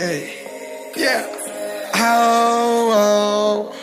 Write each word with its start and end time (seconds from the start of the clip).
Hey, 0.00 0.32
yeah. 0.96 1.26
Oh, 1.94 3.70
oh, 3.70 3.74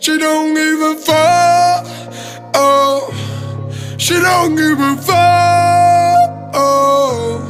she 0.00 0.18
don't 0.18 0.54
give 0.56 0.80
a 0.80 0.96
fuck. 0.96 1.86
Oh, 2.52 3.06
she 3.96 4.14
don't 4.14 4.56
give 4.56 4.80
a 4.80 4.96
fuck. 4.96 6.50
Oh, 6.52 7.40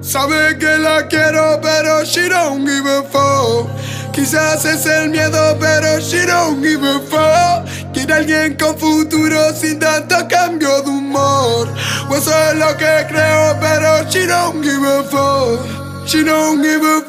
sabe 0.00 0.58
que 0.58 0.78
la 0.78 1.08
quiero, 1.08 1.60
pero 1.60 2.06
she 2.06 2.30
don't 2.30 2.64
give 2.64 2.86
a 2.86 3.02
fuck. 3.02 3.68
Quizás 4.14 4.64
es 4.64 4.86
el 4.86 5.10
miedo, 5.10 5.58
pero 5.60 6.00
she 6.00 6.24
don't 6.24 6.62
give 6.62 6.82
a 6.82 7.00
fuck. 7.00 7.92
Quiere 7.92 8.14
alguien 8.14 8.56
con 8.56 8.78
futuro 8.78 9.52
sin 9.52 9.78
tanto 9.78 10.26
cambio 10.26 10.80
de 10.80 10.88
humor. 10.88 11.68
O 12.08 12.16
eso 12.16 12.32
es 12.48 12.56
lo 12.56 12.74
que 12.78 13.04
creo, 13.10 13.60
pero 13.60 14.08
she 14.08 14.26
don't 14.26 14.62
give 14.62 14.82
a 14.88 15.02
fuck. 15.04 15.78
She 16.08 16.24
don't 16.24 16.62
give 16.62 16.82
a 16.82 17.02
fuck, 17.02 17.07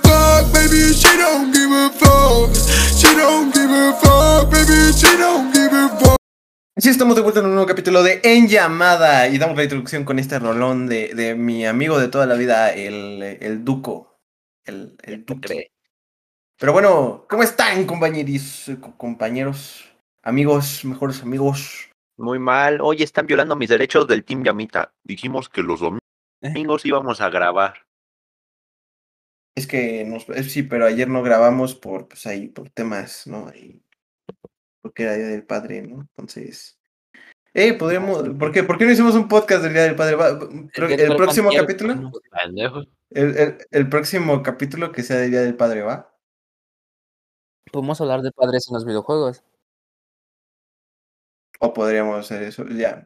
baby, 0.59 0.93
she 0.93 1.17
don't 1.17 1.53
give 1.53 1.71
a 1.71 1.89
fuck. 1.89 2.51
She 2.95 3.15
don't 3.15 3.53
give 3.53 3.71
a 3.71 3.93
fuck, 3.93 4.51
baby, 4.51 4.91
she 4.93 5.17
don't 5.17 5.53
give 5.53 5.73
a 5.73 5.89
fuck. 5.99 6.17
Así 6.75 6.89
estamos 6.89 7.15
de 7.15 7.21
vuelta 7.21 7.39
en 7.41 7.47
un 7.47 7.55
nuevo 7.55 7.67
capítulo 7.67 8.03
de 8.03 8.21
En 8.23 8.47
Llamada 8.47 9.27
y 9.27 9.37
damos 9.37 9.57
la 9.57 9.63
introducción 9.63 10.05
con 10.05 10.17
este 10.17 10.39
rolón 10.39 10.87
de, 10.87 11.13
de 11.13 11.35
mi 11.35 11.65
amigo 11.65 11.99
de 11.99 12.07
toda 12.07 12.25
la 12.25 12.35
vida, 12.35 12.71
el, 12.73 13.21
el 13.41 13.65
Duco. 13.65 14.17
El, 14.65 14.95
el 15.03 15.25
Duque. 15.25 15.71
Pero 16.57 16.73
bueno, 16.73 17.25
¿cómo 17.29 17.43
están, 17.43 17.85
compañeros, 17.85 18.69
compañeros, 18.97 19.85
amigos, 20.23 20.85
mejores 20.85 21.21
amigos? 21.21 21.89
Muy 22.17 22.37
mal. 22.37 22.79
Hoy 22.81 23.01
están 23.01 23.27
violando 23.27 23.55
mis 23.55 23.69
derechos 23.69 24.07
del 24.07 24.23
Team 24.23 24.43
Yamita. 24.43 24.93
Dijimos 25.03 25.49
que 25.49 25.63
los 25.63 25.79
domingos 25.79 26.85
íbamos 26.85 27.21
a 27.21 27.29
grabar. 27.29 27.88
Es 29.59 29.67
que 29.67 30.05
nos, 30.05 30.29
eh, 30.29 30.43
sí, 30.43 30.63
pero 30.63 30.85
ayer 30.85 31.09
no 31.09 31.21
grabamos 31.21 31.75
por, 31.75 32.07
pues 32.07 32.25
ahí, 32.25 32.47
por 32.47 32.69
temas, 32.69 33.27
¿no? 33.27 33.51
Porque 34.81 35.03
era 35.03 35.15
Día 35.15 35.27
del 35.27 35.43
Padre, 35.43 35.81
¿no? 35.81 35.99
Entonces. 35.99 36.79
Eh, 37.53 37.73
podríamos. 37.73 38.29
¿por 38.39 38.53
qué, 38.53 38.63
¿Por 38.63 38.77
qué 38.77 38.85
no 38.85 38.91
hicimos 38.91 39.15
un 39.15 39.27
podcast 39.27 39.61
del 39.63 39.73
Día 39.73 39.83
del 39.83 39.97
Padre? 39.97 40.15
Va- 40.15 40.39
que 40.71 40.93
el, 40.93 41.17
próximo 41.17 41.49
capítulo. 41.53 42.09
El, 43.09 43.37
el, 43.37 43.57
el 43.69 43.89
próximo 43.89 44.41
capítulo 44.43 44.93
que 44.93 45.03
sea 45.03 45.17
del 45.17 45.31
Día 45.31 45.41
del 45.41 45.57
Padre, 45.57 45.81
¿va? 45.81 46.15
Podemos 47.69 47.99
hablar 47.99 48.21
de 48.21 48.31
padres 48.31 48.65
en 48.69 48.75
los 48.75 48.85
videojuegos. 48.85 49.43
O 51.59 51.73
podríamos 51.73 52.19
hacer 52.19 52.43
eso, 52.43 52.65
ya. 52.69 53.05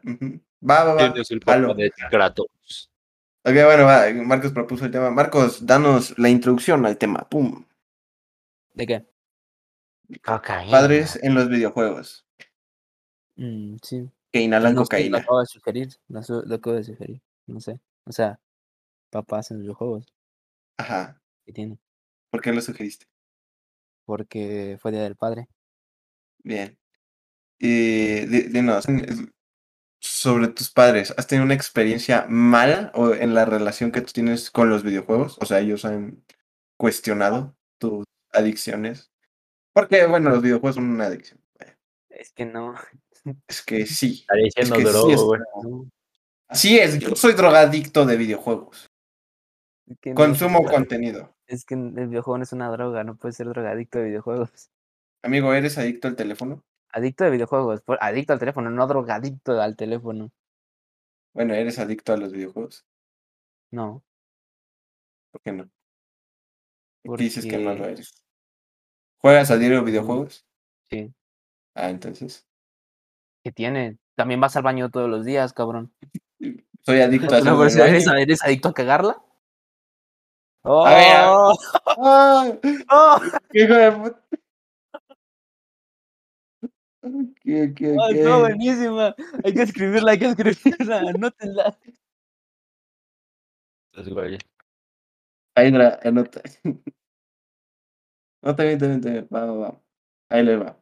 Va, 0.61 0.83
va, 0.83 0.93
va. 0.93 1.13
El 1.17 1.39
papá 1.39 1.73
de 1.73 1.91
Kratos. 2.11 2.91
Ok, 3.45 3.53
bueno, 3.65 3.85
va. 3.85 4.05
Marcos 4.13 4.51
propuso 4.53 4.85
el 4.85 4.91
tema. 4.91 5.11
Marcos, 5.11 5.65
danos 5.65 6.17
la 6.17 6.29
introducción 6.29 6.85
al 6.85 6.97
tema. 6.97 7.27
Pum. 7.29 7.65
¿De 8.73 8.87
qué? 8.87 9.05
Padres 10.23 11.19
en 11.21 11.33
los 11.35 11.49
videojuegos. 11.49 12.25
Mm, 13.35 13.75
sí. 13.81 14.09
Que 14.31 14.41
inhalan 14.41 14.73
No 14.75 14.81
sé, 14.81 14.81
Lo 14.81 14.83
cocaína. 14.85 15.17
acabo 15.19 15.39
de 15.41 15.45
sugerir. 15.45 15.89
Lo, 16.07 16.23
su- 16.23 16.43
lo 16.45 16.55
acabo 16.55 16.75
de 16.77 16.83
sugerir. 16.83 17.21
No 17.47 17.59
sé. 17.59 17.79
O 18.05 18.11
sea, 18.11 18.39
papás 19.09 19.51
en 19.51 19.57
los 19.57 19.63
videojuegos. 19.63 20.13
Ajá. 20.77 21.21
¿Qué 21.45 21.51
tiene? 21.53 21.77
¿Por 22.31 22.41
qué 22.41 22.51
lo 22.53 22.61
sugeriste? 22.61 23.05
Porque 24.05 24.77
fue 24.81 24.91
Día 24.91 25.03
del 25.03 25.15
Padre. 25.15 25.47
Bien. 26.43 26.77
Y 27.59 28.25
di- 28.25 28.47
dinos 28.49 28.87
eh, 28.89 29.05
sobre 30.03 30.49
tus 30.49 30.69
padres. 30.69 31.13
¿Has 31.17 31.27
tenido 31.27 31.45
una 31.45 31.53
experiencia 31.53 32.25
mala 32.27 32.91
o 32.93 33.13
en 33.13 33.33
la 33.33 33.45
relación 33.45 33.91
que 33.91 34.01
tú 34.01 34.11
tienes 34.11 34.51
con 34.51 34.69
los 34.69 34.83
videojuegos? 34.83 35.37
O 35.39 35.45
sea, 35.45 35.59
ellos 35.59 35.85
han 35.85 36.21
cuestionado 36.77 37.55
tus 37.77 38.05
adicciones. 38.33 39.11
Porque, 39.73 40.05
bueno, 40.05 40.29
los 40.29 40.41
videojuegos 40.41 40.75
son 40.75 40.89
una 40.89 41.05
adicción. 41.05 41.39
Es 42.09 42.31
que 42.33 42.45
no. 42.45 42.75
Es 43.47 43.61
que 43.61 43.85
sí. 43.85 44.25
Es 44.35 44.53
que 44.53 44.65
sí 44.65 44.83
droga, 44.83 45.13
es- 45.13 45.21
Así 46.49 46.77
es, 46.77 46.99
yo 46.99 47.15
soy 47.15 47.33
drogadicto 47.33 48.05
de 48.05 48.17
videojuegos. 48.17 48.91
es 49.87 49.97
que 49.99 50.09
no, 50.09 50.15
Consumo 50.17 50.65
contenido. 50.65 51.33
Es 51.47 51.63
que 51.63 51.75
el 51.75 51.91
videojuego 51.91 52.37
no 52.39 52.43
es 52.43 52.51
una 52.51 52.69
droga. 52.69 53.05
No 53.05 53.15
puedes 53.15 53.37
ser 53.37 53.47
drogadicto 53.47 53.99
de 53.99 54.05
videojuegos. 54.05 54.69
Amigo, 55.23 55.53
¿eres 55.53 55.77
adicto 55.77 56.09
al 56.09 56.17
teléfono? 56.17 56.61
Adicto 56.93 57.23
de 57.23 57.31
videojuegos. 57.31 57.81
por- 57.81 57.97
Adicto 58.01 58.33
al 58.33 58.39
teléfono, 58.39 58.69
no 58.69 58.87
drogadicto 58.87 59.59
al 59.59 59.75
teléfono. 59.75 60.31
Bueno, 61.33 61.55
¿eres 61.55 61.79
adicto 61.79 62.13
a 62.13 62.17
los 62.17 62.31
videojuegos? 62.31 62.85
No. 63.71 64.03
¿Por 65.31 65.41
qué 65.41 65.51
no? 65.51 65.69
¿Por 67.03 67.17
qué 67.17 67.23
dices 67.23 67.45
que 67.45 67.57
no 67.57 67.73
lo 67.73 67.85
eres? 67.85 68.23
¿Juegas 69.17 69.49
a 69.49 69.57
diario 69.57 69.83
videojuegos? 69.83 70.45
Sí. 70.91 71.11
Ah, 71.73 71.89
entonces. 71.89 72.47
¿Qué 73.43 73.51
tiene? 73.51 73.97
También 74.15 74.39
vas 74.39 74.55
al 74.55 74.63
baño 74.63 74.91
todos 74.91 75.09
los 75.09 75.25
días, 75.25 75.51
cabrón. 75.53 75.91
Soy 76.81 77.01
adicto 77.01 77.35
a 77.35 77.39
No, 77.41 77.57
pero 77.57 77.69
si 77.71 77.79
¿eres, 77.81 78.43
adicto 78.43 78.69
a 78.69 78.73
cagarla? 78.73 79.21
A 80.65 80.89
ver, 80.95 81.15
a- 81.15 81.31
¡Oh! 81.31 81.53
¡Ah! 81.87 82.51
¡Oh! 82.91 83.19
¡Qué 83.51 83.63
hijo 83.63 83.73
de 83.73 83.91
puta! 83.91 84.21
¿Qué, 87.41 87.73
qué, 87.75 87.95
¡Oh, 87.99 88.07
qué? 88.09 88.19
está 88.19 88.37
buenísima! 88.37 89.15
Hay 89.43 89.53
que 89.53 89.61
escribirla, 89.63 90.11
hay 90.11 90.19
que 90.19 90.25
escribirla. 90.27 90.99
Anótenla. 91.09 91.77
Ahí 95.55 95.71
la 95.71 95.99
anota. 96.03 96.41
No, 98.41 98.55
también, 98.55 98.79
también, 98.79 99.01
también. 99.01 99.27
Va, 99.33 99.45
va, 99.45 99.53
va. 99.53 99.81
Ahí 100.29 100.43
le 100.43 100.57
va. 100.57 100.79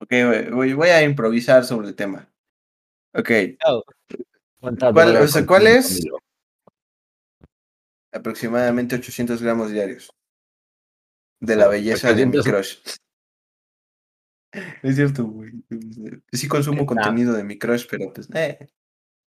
Ok, 0.00 0.10
voy, 0.52 0.72
voy- 0.72 0.88
a 0.88 1.02
improvisar 1.02 1.64
sobre 1.64 1.88
el 1.88 1.94
tema. 1.94 2.28
Ok, 3.14 3.30
¿cuánta 4.60 4.92
¿Cuál- 4.92 5.16
o 5.16 5.26
sea, 5.28 5.46
cuál 5.46 5.66
es? 5.66 6.00
Aproximadamente 8.12 8.96
800 8.96 9.42
gramos 9.42 9.70
diarios. 9.70 10.10
De 11.40 11.56
la 11.56 11.68
belleza 11.68 12.12
de 12.12 12.26
mi 12.26 12.38
800. 12.38 13.00
Es 14.82 14.96
cierto, 14.96 15.24
güey. 15.26 15.52
Sí 16.32 16.48
consumo 16.48 16.82
Está. 16.82 16.94
contenido 16.94 17.34
de 17.34 17.44
mi 17.44 17.58
crush, 17.58 17.86
pero 17.88 18.12
pues, 18.12 18.28
eh. 18.34 18.68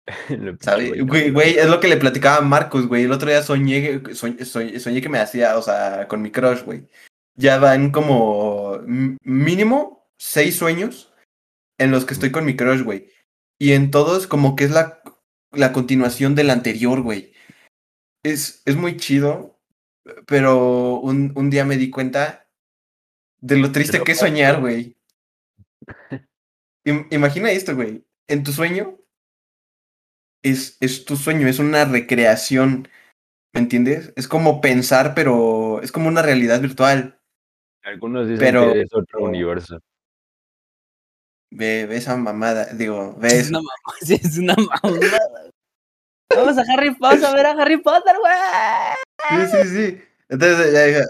¿Sabes? 0.60 1.02
güey, 1.04 1.58
es 1.58 1.68
lo 1.68 1.80
que 1.80 1.88
le 1.88 1.96
platicaba 1.96 2.38
a 2.38 2.40
Marcos, 2.40 2.86
güey. 2.86 3.04
El 3.04 3.12
otro 3.12 3.28
día 3.28 3.42
soñé, 3.42 4.02
soñé, 4.14 4.44
soñé, 4.44 5.02
que 5.02 5.08
me 5.08 5.18
hacía, 5.18 5.56
o 5.58 5.62
sea, 5.62 6.08
con 6.08 6.22
mi 6.22 6.30
crush, 6.30 6.62
güey. 6.62 6.88
Ya 7.34 7.58
van 7.58 7.90
como 7.90 8.80
mínimo 8.86 10.08
seis 10.18 10.56
sueños 10.56 11.12
en 11.78 11.90
los 11.90 12.04
que 12.04 12.14
estoy 12.14 12.30
con 12.30 12.44
mi 12.44 12.56
crush, 12.56 12.82
güey. 12.82 13.10
Y 13.58 13.72
en 13.72 13.90
todos 13.90 14.26
como 14.26 14.56
que 14.56 14.64
es 14.64 14.70
la, 14.70 15.02
la 15.52 15.72
continuación 15.72 16.34
del 16.34 16.50
anterior, 16.50 17.02
güey. 17.02 17.32
Es, 18.22 18.62
es 18.66 18.76
muy 18.76 18.96
chido, 18.96 19.60
pero 20.26 20.98
un, 21.00 21.32
un 21.36 21.50
día 21.50 21.64
me 21.64 21.76
di 21.76 21.90
cuenta 21.90 22.48
de 23.40 23.56
lo 23.56 23.72
triste 23.72 24.02
que 24.02 24.12
es 24.12 24.18
soñar, 24.18 24.60
güey. 24.60 24.96
Im- 26.84 27.06
Imagina 27.10 27.50
esto, 27.50 27.74
güey. 27.74 28.04
En 28.28 28.42
tu 28.44 28.52
sueño 28.52 28.98
es, 30.42 30.76
es 30.80 31.04
tu 31.04 31.16
sueño, 31.16 31.48
es 31.48 31.58
una 31.58 31.84
recreación, 31.84 32.88
¿me 33.54 33.60
entiendes? 33.60 34.12
Es 34.16 34.28
como 34.28 34.60
pensar, 34.60 35.14
pero 35.14 35.80
es 35.82 35.92
como 35.92 36.08
una 36.08 36.22
realidad 36.22 36.60
virtual. 36.60 37.18
Algunos 37.82 38.28
dicen 38.28 38.40
Pero- 38.44 38.72
que 38.72 38.82
es 38.82 38.92
otro 38.94 39.22
universo. 39.24 39.78
Ve, 41.52 41.86
ve 41.86 41.96
esa 41.96 42.16
mamada, 42.16 42.66
digo, 42.66 43.16
Es 43.22 43.22
ves. 43.22 43.48
una 43.50 43.58
mamá. 43.58 43.70
Sí, 44.00 44.14
es 44.14 44.38
una 44.38 44.54
mamada. 44.54 45.18
Vamos 46.32 46.56
a 46.58 46.62
Harry 46.72 46.94
Potter 46.94 47.24
a 47.24 47.34
ver 47.34 47.46
a 47.46 47.50
Harry 47.50 47.76
Potter, 47.78 48.14
güey. 48.20 49.50
Sí, 49.50 49.56
sí, 49.62 49.68
sí. 49.68 50.02
Entonces, 50.28 50.72
ya 50.72 50.84
dije, 50.84 51.02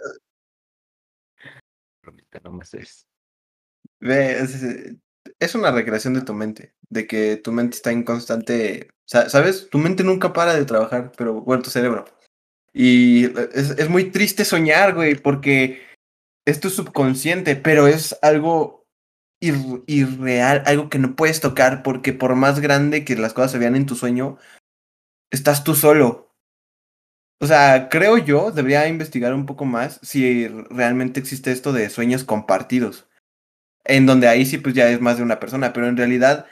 Ahorita 2.04 2.40
no 2.42 2.52
ve, 2.52 2.74
es, 2.74 3.06
es 4.00 5.54
una 5.54 5.70
recreación 5.70 6.14
de 6.14 6.22
tu 6.22 6.34
mente, 6.34 6.74
de 6.88 7.06
que 7.06 7.36
tu 7.36 7.52
mente 7.52 7.76
está 7.76 7.92
en 7.92 8.02
constante, 8.02 8.88
sa- 9.06 9.28
¿sabes? 9.28 9.68
Tu 9.70 9.78
mente 9.78 10.04
nunca 10.04 10.32
para 10.32 10.54
de 10.54 10.64
trabajar, 10.64 11.12
pero 11.16 11.40
bueno, 11.42 11.62
tu 11.62 11.70
cerebro. 11.70 12.04
Y 12.72 13.26
es, 13.54 13.70
es 13.78 13.88
muy 13.88 14.10
triste 14.10 14.44
soñar, 14.44 14.94
güey, 14.94 15.16
porque 15.16 15.82
es 16.46 16.60
tu 16.60 16.70
subconsciente, 16.70 17.56
pero 17.56 17.86
es 17.86 18.16
algo 18.22 18.86
ir- 19.42 19.84
irreal, 19.86 20.62
algo 20.66 20.88
que 20.88 20.98
no 20.98 21.16
puedes 21.16 21.40
tocar, 21.40 21.82
porque 21.82 22.12
por 22.12 22.36
más 22.36 22.60
grande 22.60 23.04
que 23.04 23.16
las 23.16 23.34
cosas 23.34 23.52
se 23.52 23.58
vean 23.58 23.76
en 23.76 23.86
tu 23.86 23.96
sueño, 23.96 24.38
estás 25.32 25.64
tú 25.64 25.74
solo. 25.74 26.34
O 27.42 27.46
sea, 27.46 27.88
creo 27.88 28.18
yo, 28.18 28.50
debería 28.52 28.86
investigar 28.86 29.32
un 29.34 29.46
poco 29.46 29.64
más 29.64 29.98
si 30.02 30.46
realmente 30.48 31.20
existe 31.20 31.52
esto 31.52 31.72
de 31.72 31.88
sueños 31.88 32.24
compartidos. 32.24 33.08
En 33.90 34.06
donde 34.06 34.28
ahí 34.28 34.46
sí, 34.46 34.56
pues 34.58 34.72
ya 34.74 34.88
es 34.88 35.00
más 35.00 35.16
de 35.16 35.24
una 35.24 35.40
persona, 35.40 35.72
pero 35.72 35.88
en 35.88 35.96
realidad, 35.96 36.46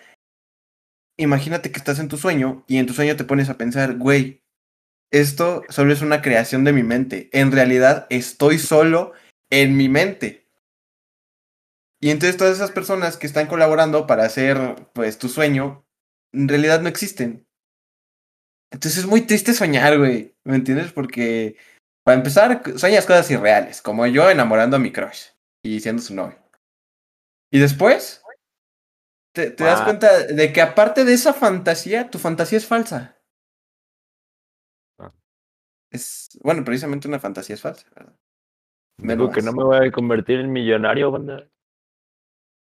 imagínate 1.16 1.70
que 1.70 1.78
estás 1.78 2.00
en 2.00 2.08
tu 2.08 2.16
sueño 2.16 2.64
y 2.66 2.78
en 2.78 2.86
tu 2.86 2.94
sueño 2.94 3.14
te 3.14 3.22
pones 3.22 3.48
a 3.48 3.56
pensar, 3.56 3.96
güey, 3.96 4.42
esto 5.12 5.62
solo 5.68 5.92
es 5.92 6.02
una 6.02 6.20
creación 6.20 6.64
de 6.64 6.72
mi 6.72 6.82
mente. 6.82 7.30
En 7.32 7.52
realidad 7.52 8.08
estoy 8.10 8.58
solo 8.58 9.12
en 9.50 9.76
mi 9.76 9.88
mente. 9.88 10.48
Y 12.00 12.10
entonces 12.10 12.36
todas 12.36 12.56
esas 12.56 12.72
personas 12.72 13.16
que 13.16 13.28
están 13.28 13.46
colaborando 13.46 14.08
para 14.08 14.24
hacer 14.24 14.88
pues 14.92 15.18
tu 15.18 15.28
sueño, 15.28 15.86
en 16.32 16.48
realidad 16.48 16.80
no 16.80 16.88
existen. 16.88 17.46
Entonces 18.72 18.98
es 18.98 19.06
muy 19.06 19.20
triste 19.22 19.54
soñar, 19.54 19.96
güey. 19.96 20.34
¿Me 20.42 20.56
entiendes? 20.56 20.90
Porque 20.90 21.56
para 22.04 22.18
empezar, 22.18 22.62
sueñas 22.76 23.06
cosas 23.06 23.30
irreales, 23.30 23.80
como 23.80 24.08
yo 24.08 24.28
enamorando 24.28 24.76
a 24.76 24.80
mi 24.80 24.90
crush 24.90 25.26
y 25.62 25.78
siendo 25.78 26.02
su 26.02 26.16
novio. 26.16 26.47
Y 27.50 27.58
después, 27.60 28.22
te, 29.34 29.50
te 29.50 29.64
das 29.64 29.80
Ah. 29.80 29.84
cuenta 29.84 30.24
de 30.26 30.52
que 30.52 30.60
aparte 30.60 31.04
de 31.04 31.14
esa 31.14 31.32
fantasía, 31.32 32.10
tu 32.10 32.18
fantasía 32.18 32.58
es 32.58 32.66
falsa. 32.66 33.18
Ah. 34.98 35.12
Es, 35.90 36.28
bueno, 36.42 36.64
precisamente 36.64 37.08
una 37.08 37.18
fantasía 37.20 37.54
es 37.54 37.62
falsa, 37.62 37.86
¿verdad? 37.94 38.14
Digo 39.00 39.30
que 39.30 39.42
no 39.42 39.52
me 39.52 39.62
voy 39.62 39.86
a 39.86 39.92
convertir 39.92 40.40
en 40.40 40.50
millonario, 40.52 41.10
banda. 41.12 41.48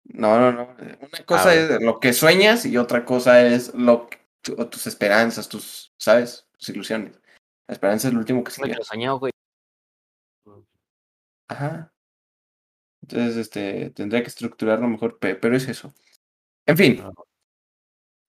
No, 0.06 0.40
no, 0.40 0.52
no. 0.52 0.76
Una 0.76 1.26
cosa 1.26 1.54
es 1.54 1.80
lo 1.82 2.00
que 2.00 2.12
sueñas 2.12 2.66
y 2.66 2.76
otra 2.78 3.06
cosa 3.06 3.42
es 3.46 3.74
lo 3.76 4.08
que- 4.10 4.18
tu- 4.42 4.56
tus 4.68 4.88
esperanzas, 4.88 5.48
tus, 5.48 5.94
¿sabes? 5.98 6.50
Tus 6.58 6.70
ilusiones. 6.70 7.22
La 7.68 7.74
esperanza 7.74 8.08
es 8.10 8.14
lo 8.14 8.20
último 8.20 8.44
que 8.44 8.52
se 8.52 8.62
queda. 8.64 8.84
soñó, 8.84 9.18
güey. 9.20 9.32
Ajá. 11.48 11.93
Entonces, 13.04 13.38
este, 13.38 13.92
tendría 13.92 14.24
que 14.24 14.30
estructurarlo 14.30 14.88
mejor, 14.88 15.20
pe- 15.20 15.36
pero 15.36 15.56
es 15.58 15.68
eso. 15.68 15.94
En 16.68 16.78
fin, 16.78 17.02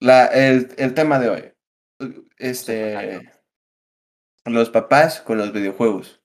la, 0.01 0.27
el, 0.27 0.73
el 0.79 0.95
tema 0.95 1.19
de 1.19 1.29
hoy. 1.29 1.53
Este, 2.39 3.23
los 4.47 4.71
papás 4.71 5.21
con 5.21 5.37
los 5.37 5.53
videojuegos. 5.53 6.23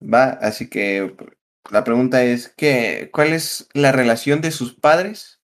Va, 0.00 0.30
así 0.30 0.68
que 0.68 1.14
la 1.70 1.84
pregunta 1.84 2.22
es, 2.24 2.48
¿qué, 2.56 3.10
¿cuál 3.12 3.32
es 3.32 3.68
la 3.74 3.92
relación 3.92 4.40
de 4.40 4.50
sus 4.52 4.74
padres 4.74 5.40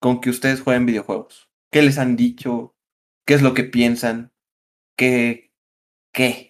con 0.00 0.20
que 0.20 0.30
ustedes 0.30 0.62
jueguen 0.62 0.86
videojuegos? 0.86 1.50
¿Qué 1.72 1.82
les 1.82 1.98
han 1.98 2.16
dicho? 2.16 2.76
¿Qué 3.26 3.34
es 3.34 3.42
lo 3.42 3.54
que 3.54 3.64
piensan? 3.64 4.32
¿Qué? 4.96 5.52
¿Qué? 6.12 6.47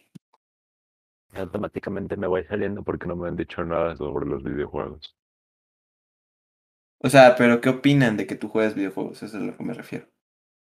Automáticamente 1.35 2.17
me 2.17 2.27
voy 2.27 2.45
saliendo 2.45 2.83
porque 2.83 3.07
no 3.07 3.17
me 3.17 3.29
han 3.29 3.37
dicho 3.37 3.65
nada 3.65 3.97
sobre 3.97 4.27
los 4.27 4.43
videojuegos. 4.43 5.17
O 7.01 7.09
sea, 7.09 7.37
pero 7.37 7.61
¿qué 7.61 7.69
opinan 7.69 8.17
de 8.17 8.27
que 8.27 8.35
tú 8.35 8.49
juegues 8.49 8.75
videojuegos? 8.75 9.23
Eso 9.23 9.27
es 9.27 9.43
a 9.43 9.47
lo 9.47 9.57
que 9.57 9.63
me 9.63 9.75
refiero. 9.75 10.09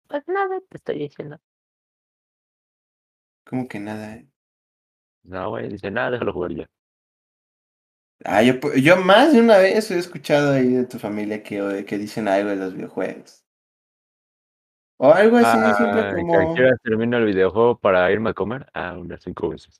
Pues 0.07 0.23
nada, 0.27 0.59
te 0.69 0.77
estoy 0.77 0.99
diciendo. 0.99 1.39
Como 3.43 3.67
que 3.67 3.79
nada, 3.79 4.15
¿eh? 4.15 4.27
No, 5.23 5.49
güey, 5.49 5.69
dice 5.69 5.89
nada, 5.89 6.11
déjalo 6.11 6.33
jugar 6.33 6.51
ya. 6.53 6.69
Ah, 8.25 8.41
yo, 8.41 8.53
yo 8.75 8.97
más 8.97 9.33
de 9.33 9.41
una 9.41 9.57
vez 9.57 9.91
he 9.91 9.97
escuchado 9.97 10.53
ahí 10.53 10.73
de 10.73 10.85
tu 10.85 10.97
familia 10.97 11.43
que, 11.43 11.97
dicen 11.97 12.27
algo 12.27 12.49
de 12.49 12.55
los 12.55 12.73
videojuegos. 12.73 13.43
O 14.97 15.11
algo 15.11 15.37
así, 15.37 15.75
siempre 15.75 16.01
Ah, 16.01 16.15
que 16.15 16.21
como... 16.21 16.55
terminar 16.83 17.21
el 17.21 17.27
videojuego 17.27 17.79
para 17.79 18.11
irme 18.11 18.31
a 18.31 18.33
comer. 18.33 18.67
Ah, 18.73 18.97
unas 18.97 19.21
cinco 19.21 19.49
veces. 19.49 19.79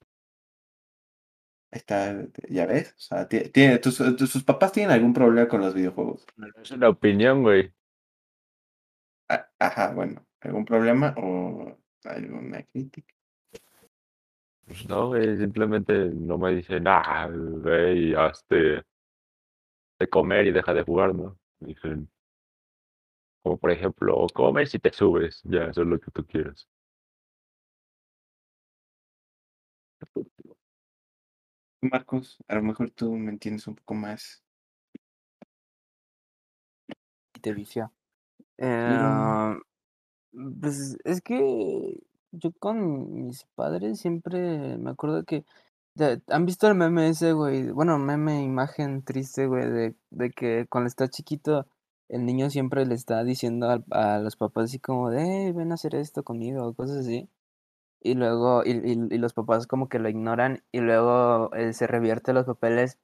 Está, 1.70 2.26
ya 2.50 2.66
ves, 2.66 2.94
o 2.94 3.00
sea, 3.00 3.28
ti- 3.28 3.50
tiene, 3.50 3.78
tus, 3.80 3.96
sus 3.96 4.44
papás 4.44 4.72
tienen 4.72 4.92
algún 4.92 5.14
problema 5.14 5.48
con 5.50 5.62
los 5.62 5.74
videojuegos. 5.74 6.26
Es 6.62 6.72
una 6.72 6.90
opinión, 6.90 7.44
güey. 7.44 7.74
Ajá, 9.60 9.94
bueno, 9.94 10.26
¿algún 10.42 10.64
problema 10.64 11.14
o 11.18 11.78
alguna 12.06 12.64
crítica? 12.64 13.14
Pues 14.66 14.88
no, 14.88 15.08
güey, 15.08 15.38
simplemente 15.38 15.94
no 15.94 16.38
me 16.38 16.56
dicen, 16.56 16.88
ah, 16.88 17.28
güey, 17.30 18.14
hazte 18.16 18.84
de 20.00 20.08
comer 20.10 20.48
y 20.48 20.52
deja 20.52 20.74
de 20.74 20.84
jugar, 20.84 21.14
¿no? 21.16 21.38
Dicen, 21.60 22.10
como 23.44 23.58
por 23.58 23.72
ejemplo, 23.72 24.26
comer 24.34 24.68
si 24.68 24.80
te 24.80 24.92
subes, 24.94 25.42
ya, 25.44 25.66
eso 25.66 25.82
es 25.82 25.88
lo 25.88 26.00
que 26.00 26.12
tú 26.12 26.26
quieras. 26.26 26.68
Marcos, 31.82 32.38
a 32.48 32.54
lo 32.54 32.62
mejor 32.62 32.92
tú 32.92 33.12
me 33.14 33.32
entiendes 33.32 33.66
un 33.66 33.74
poco 33.78 33.96
más. 33.96 34.44
Y 37.36 37.40
te 37.40 37.54
vicia. 37.54 37.92
Eh, 38.58 39.58
pues 40.62 40.98
es 41.04 41.22
que 41.22 42.00
yo 42.32 42.52
con 42.60 43.26
mis 43.28 43.46
padres 43.56 44.00
siempre 44.00 44.78
me 44.78 44.92
acuerdo 44.92 45.24
que 45.26 45.46
han 46.30 46.46
visto 46.46 46.68
el 46.68 46.76
meme 46.76 47.10
ese, 47.10 47.34
güey. 47.34 47.72
Bueno, 47.72 47.98
meme, 48.00 48.44
imagen 48.44 49.04
triste, 49.04 49.48
güey, 49.48 49.70
de, 49.70 49.96
de 50.12 50.32
que 50.32 50.68
cuando 50.70 50.88
está 50.88 51.10
chiquito 51.10 51.68
el 52.10 52.26
niño 52.26 52.50
siempre 52.50 52.86
le 52.86 52.96
está 52.96 53.24
diciendo 53.24 53.70
al- 53.70 53.86
a, 53.92 54.20
los 54.20 54.36
papás 54.38 54.66
así 54.66 54.80
como 54.80 55.10
de, 55.10 55.50
"Eh, 55.50 55.54
ven 55.54 55.72
a 55.72 55.76
hacer 55.76 55.96
esto 55.96 56.24
conmigo, 56.24 56.66
o 56.68 56.74
cosas 56.76 56.98
así. 57.00 57.30
Y 58.08 58.16
luego, 58.16 58.64
y, 58.66 58.72
y- 58.72 59.16
y 59.16 59.18
los 59.18 59.34
papás 59.34 59.68
como 59.68 59.90
que 59.90 60.00
lo 60.00 60.10
ignoran 60.10 60.64
y 60.72 60.80
luego 60.82 61.54
eh, 61.56 61.74
se 61.74 61.88
revierte 61.88 62.34
los 62.34 62.46
papeles 62.46 62.98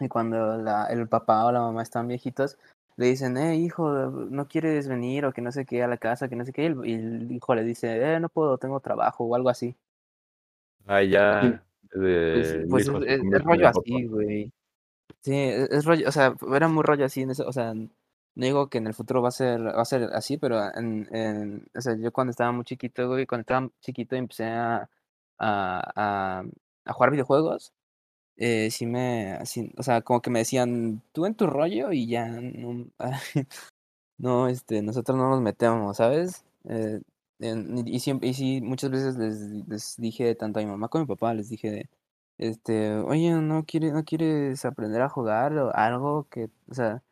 y 0.00 0.08
cuando 0.08 0.58
la, 0.58 0.86
el 0.86 1.08
papá 1.08 1.44
o 1.46 1.52
la 1.52 1.60
mamá 1.60 1.82
están 1.82 2.08
viejitos, 2.08 2.58
le 2.96 3.06
dicen, 3.06 3.36
eh, 3.38 3.56
hijo, 3.56 3.90
¿no 4.10 4.48
quieres 4.48 4.88
venir 4.88 5.26
o 5.26 5.32
que 5.32 5.42
no 5.42 5.52
sé 5.52 5.66
qué 5.66 5.82
a 5.82 5.88
la 5.88 5.98
casa, 5.98 6.28
que 6.28 6.36
no 6.36 6.44
sé 6.46 6.52
qué? 6.52 6.64
Y 6.64 6.66
el, 6.66 6.86
y 6.86 6.92
el 6.94 7.32
hijo 7.32 7.54
le 7.54 7.64
dice, 7.64 8.14
eh, 8.16 8.20
no 8.20 8.28
puedo, 8.30 8.58
tengo 8.58 8.80
trabajo 8.80 9.24
o 9.24 9.34
algo 9.36 9.50
así. 9.50 9.76
Ah, 10.86 11.02
ya, 11.02 11.62
Pues, 12.32 12.52
de 12.52 12.68
pues 12.68 12.88
es, 12.88 13.42
rollo 13.44 13.68
así, 13.68 14.06
güey. 14.06 14.52
Sí, 15.22 15.34
es, 15.34 15.70
es 15.70 15.84
rollo, 15.84 16.08
o 16.08 16.12
sea, 16.12 16.34
era 16.54 16.68
muy 16.68 16.82
rollo 16.84 17.04
así 17.04 17.22
en 17.22 17.30
eso, 17.30 17.46
o 17.46 17.52
sea, 17.52 17.74
no 18.40 18.46
digo 18.46 18.70
que 18.70 18.78
en 18.78 18.86
el 18.86 18.94
futuro 18.94 19.20
va 19.22 19.28
a 19.28 19.32
ser, 19.32 19.60
va 19.66 19.82
a 19.82 19.84
ser 19.84 20.04
así, 20.14 20.38
pero 20.38 20.58
en, 20.74 21.68
o 21.76 21.80
sea, 21.80 21.94
yo 21.96 22.10
cuando 22.12 22.30
estaba 22.30 22.52
muy 22.52 22.64
chiquito, 22.64 23.06
güey, 23.08 23.26
cuando 23.26 23.42
estaba 23.42 23.70
chiquito 23.80 24.16
empecé 24.16 24.46
a, 24.46 24.88
jugar 26.86 27.10
videojuegos, 27.10 27.72
eh, 28.36 28.70
sí 28.70 28.86
me, 28.86 29.38
o 29.76 29.82
sea, 29.82 30.02
como 30.02 30.22
que 30.22 30.30
me 30.30 30.40
decían, 30.40 31.02
tú 31.12 31.26
en 31.26 31.34
tu 31.36 31.46
rollo 31.48 31.92
y 31.92 32.06
ya, 32.08 32.28
no, 34.18 34.48
este, 34.48 34.82
nosotros 34.82 35.18
no 35.18 35.30
nos 35.30 35.42
metemos, 35.42 35.96
¿sabes? 35.98 36.44
Eh, 36.64 37.00
y, 37.86 38.00
siempre, 38.00 38.28
y 38.28 38.34
sí, 38.34 38.60
muchas 38.62 38.90
veces 38.90 39.16
les, 39.16 39.40
les 39.68 39.96
dije, 39.98 40.34
tanto 40.34 40.60
a 40.60 40.62
mi 40.62 40.68
mamá 40.70 40.88
como 40.88 41.02
a 41.02 41.04
mi 41.06 41.08
papá, 41.08 41.34
les 41.34 41.50
dije, 41.50 41.90
este, 42.38 42.96
oye, 43.00 43.32
¿no 43.32 43.64
quieres, 43.66 43.92
no 43.92 44.04
quieres 44.04 44.64
aprender 44.64 45.02
a 45.02 45.08
jugar 45.10 45.56
o 45.58 45.74
algo 45.74 46.26
que, 46.30 46.50
o 46.70 46.74
sea, 46.74 47.02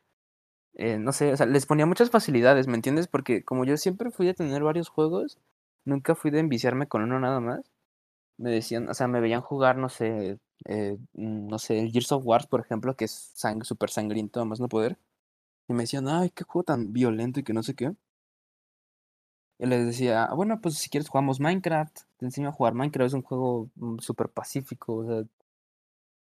eh, 0.78 0.98
no 0.98 1.12
sé, 1.12 1.32
o 1.32 1.38
sea, 1.38 1.46
les 1.46 1.66
ponía 1.66 1.86
muchas 1.86 2.10
facilidades, 2.10 2.68
¿me 2.68 2.76
entiendes? 2.76 3.08
Porque 3.08 3.44
como 3.44 3.64
yo 3.66 3.76
siempre 3.78 4.10
fui 4.12 4.28
a 4.30 4.34
tener 4.34 4.62
varios 4.64 4.88
juegos, 4.90 5.38
nunca 5.84 6.14
fui 6.16 6.30
de 6.32 6.40
enviciarme 6.40 6.88
con 6.88 7.02
uno 7.02 7.20
nada 7.20 7.40
más. 7.40 7.62
Me 8.38 8.50
decían, 8.50 8.88
o 8.90 8.94
sea, 8.94 9.08
me 9.08 9.20
veían 9.20 9.42
jugar, 9.42 9.78
no 9.78 9.88
sé, 9.90 10.38
eh, 10.66 10.98
mm, 11.14 11.48
no 11.48 11.58
sé, 11.60 11.88
Gears 11.90 12.12
of 12.12 12.24
War, 12.26 12.48
por 12.48 12.60
ejemplo, 12.60 12.96
que 12.96 13.06
es 13.06 13.32
sang 13.34 13.64
súper 13.64 13.90
sangriento, 13.90 14.40
a 14.40 14.46
más 14.46 14.60
no 14.60 14.68
poder. 14.68 14.98
Y 15.68 15.74
me 15.74 15.84
decían, 15.84 16.08
ay, 16.08 16.30
qué 16.30 16.44
juego 16.44 16.64
tan 16.64 16.92
violento 16.94 17.40
y 17.40 17.44
que 17.44 17.54
no 17.54 17.62
sé 17.64 17.74
qué. 17.74 17.94
Y 19.58 19.66
les 19.66 19.86
decía, 19.86 20.24
"Ah, 20.24 20.34
bueno, 20.34 20.60
pues 20.60 20.76
si 20.78 20.88
quieres 20.90 21.08
jugamos 21.08 21.40
Minecraft, 21.40 21.96
te 22.16 22.26
enseño 22.26 22.48
a 22.48 22.52
jugar 22.52 22.74
Minecraft, 22.74 23.06
es 23.08 23.12
un 23.14 23.22
juego 23.22 23.70
mm, 23.76 23.98
súper 23.98 24.28
pacífico, 24.30 24.94
o 24.96 25.04
sea, 25.06 25.24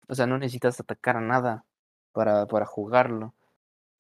o 0.09 0.15
sea, 0.15 0.27
no 0.27 0.39
necesitas 0.39 0.79
atacar 0.81 1.17
a 1.17 1.21
nada 1.21 1.65
para, 2.13 2.47
para 2.47 2.67
jugarlo. 2.67 3.35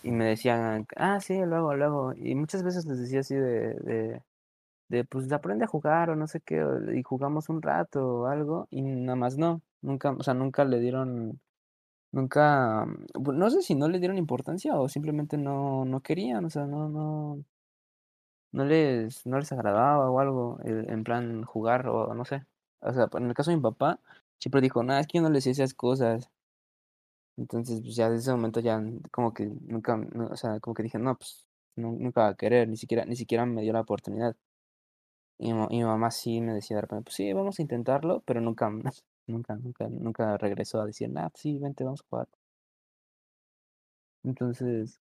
Y 0.02 0.10
me 0.10 0.24
decían, 0.26 0.86
ah, 0.96 1.20
sí, 1.20 1.38
luego, 1.44 1.74
luego. 1.74 2.12
Y 2.16 2.34
muchas 2.34 2.62
veces 2.62 2.86
les 2.86 2.98
decía 3.00 3.20
así 3.20 3.34
de, 3.36 4.20
de, 4.88 5.04
pues 5.04 5.30
aprende 5.32 5.64
a 5.64 5.68
jugar 5.68 6.10
o 6.10 6.16
no 6.16 6.26
sé 6.26 6.40
qué, 6.40 6.64
y 6.94 7.02
jugamos 7.02 7.48
un 7.48 7.62
rato 7.62 8.22
o 8.22 8.26
algo, 8.26 8.68
y 8.70 8.82
nada 8.82 9.16
más 9.16 9.38
no. 9.38 9.62
Nunca, 9.82 10.12
o 10.12 10.22
sea, 10.22 10.34
nunca 10.34 10.64
le 10.64 10.80
dieron, 10.80 11.40
nunca, 12.12 12.86
mm, 12.86 13.32
no 13.34 13.50
sé 13.50 13.62
si 13.62 13.74
no 13.76 13.88
le 13.88 13.98
dieron 14.00 14.18
importancia 14.18 14.76
o 14.80 14.88
simplemente 14.88 15.38
no, 15.38 15.84
no 15.86 16.00
querían, 16.02 16.44
o 16.46 16.50
sea, 16.50 16.66
no, 16.66 16.88
no, 16.88 17.44
no 18.52 18.64
les, 18.64 19.26
no 19.26 19.38
les 19.38 19.52
agradaba 19.52 20.10
o 20.10 20.20
algo, 20.20 20.58
en 20.64 21.04
plan 21.04 21.44
jugar 21.44 21.88
o 21.88 22.14
no 22.14 22.24
sé. 22.24 22.44
O 22.80 22.92
sea, 22.92 23.08
en 23.14 23.26
el 23.28 23.34
caso 23.34 23.50
de 23.50 23.56
mi 23.56 23.62
papá, 23.62 24.00
siempre 24.38 24.60
dijo, 24.60 24.82
nada, 24.82 25.00
es 25.00 25.06
que 25.06 25.18
yo 25.18 25.22
no 25.22 25.30
les 25.30 25.44
decía 25.44 25.64
esas 25.64 25.74
cosas. 25.74 26.30
Entonces, 27.36 27.80
pues 27.82 27.96
ya 27.96 28.08
desde 28.10 28.22
ese 28.22 28.32
momento 28.32 28.60
ya 28.60 28.82
como 29.10 29.32
que 29.34 29.46
nunca, 29.62 30.00
o 30.30 30.36
sea, 30.36 30.60
como 30.60 30.74
que 30.74 30.82
dije, 30.84 30.98
no, 30.98 31.16
pues 31.18 31.46
nu- 31.76 31.98
nunca 31.98 32.22
va 32.22 32.28
a 32.28 32.34
querer, 32.36 32.68
ni 32.68 32.76
siquiera, 32.76 33.04
ni 33.06 33.16
siquiera 33.16 33.46
me 33.46 33.62
dio 33.62 33.72
la 33.72 33.80
oportunidad. 33.80 34.36
Y 35.38 35.52
mi, 35.52 35.84
mamá 35.84 36.10
sí 36.10 36.40
me 36.40 36.54
decía 36.54 36.76
de 36.76 36.80
repente, 36.82 37.04
pues 37.04 37.16
sí, 37.16 37.30
vamos 37.34 37.58
a 37.58 37.62
intentarlo, 37.62 38.22
pero 38.24 38.40
nunca, 38.40 38.70
nunca, 39.26 39.56
nunca, 39.56 39.88
nunca 39.90 40.38
regresó 40.38 40.80
a 40.80 40.86
decir, 40.86 41.10
nah, 41.10 41.28
pues 41.28 41.42
sí, 41.42 41.58
vente, 41.58 41.84
vamos 41.84 42.00
a 42.00 42.06
jugar. 42.08 42.28
Entonces, 44.24 45.00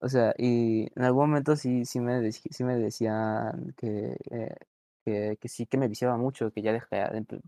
o 0.00 0.08
sea, 0.08 0.34
y 0.38 0.88
en 0.96 1.04
algún 1.04 1.30
momento 1.30 1.56
sí, 1.56 1.84
sí 1.86 2.00
me, 2.00 2.20
deci- 2.20 2.50
sí 2.52 2.64
me 2.64 2.76
decían 2.76 3.74
que, 3.78 4.16
eh, 4.30 4.56
que, 5.04 5.38
que 5.40 5.48
sí 5.48 5.66
que 5.66 5.78
me 5.78 5.88
viciaba 5.88 6.16
mucho, 6.18 6.52
que 6.52 6.62
ya 6.62 6.72
dejé, 6.72 6.96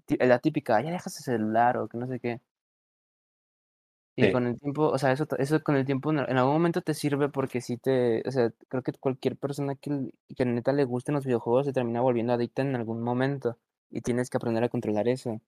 de- 0.08 0.26
la 0.26 0.40
típica, 0.40 0.80
ya 0.82 0.90
dejas 0.92 1.16
el 1.18 1.24
celular 1.24 1.78
o 1.78 1.88
que 1.88 1.98
no 1.98 2.06
sé 2.08 2.20
qué. 2.20 2.40
Y 4.16 4.26
Sí. 4.26 4.30
con 4.30 4.46
el 4.46 4.58
tiempo, 4.60 4.88
o 4.88 4.98
sea, 4.98 5.12
eso, 5.12 5.26
eso 5.38 5.62
con 5.62 5.76
el 5.76 5.86
tiempo 5.86 6.10
en 6.12 6.18
algún 6.20 6.52
momento 6.52 6.82
te 6.82 6.92
sirve 6.94 7.28
porque 7.30 7.60
sí 7.62 7.78
te, 7.78 8.22
o 8.28 8.30
sea, 8.30 8.52
creo 8.68 8.82
que 8.82 8.92
cualquier 8.92 9.36
persona 9.38 9.74
que, 9.76 10.12
que 10.36 10.44
neta 10.44 10.72
le 10.72 10.84
gusten 10.84 11.14
los 11.14 11.24
videojuegos 11.26 11.66
se 11.66 11.72
termina 11.72 12.00
volviendo 12.02 12.32
adicta 12.34 12.60
en 12.62 12.76
algún 12.76 13.02
momento 13.02 13.58
y 13.90 14.02
tienes 14.02 14.28
que 14.30 14.36
aprender 14.36 14.64
a 14.64 14.68
controlar 14.68 15.08
eso. 15.08 15.40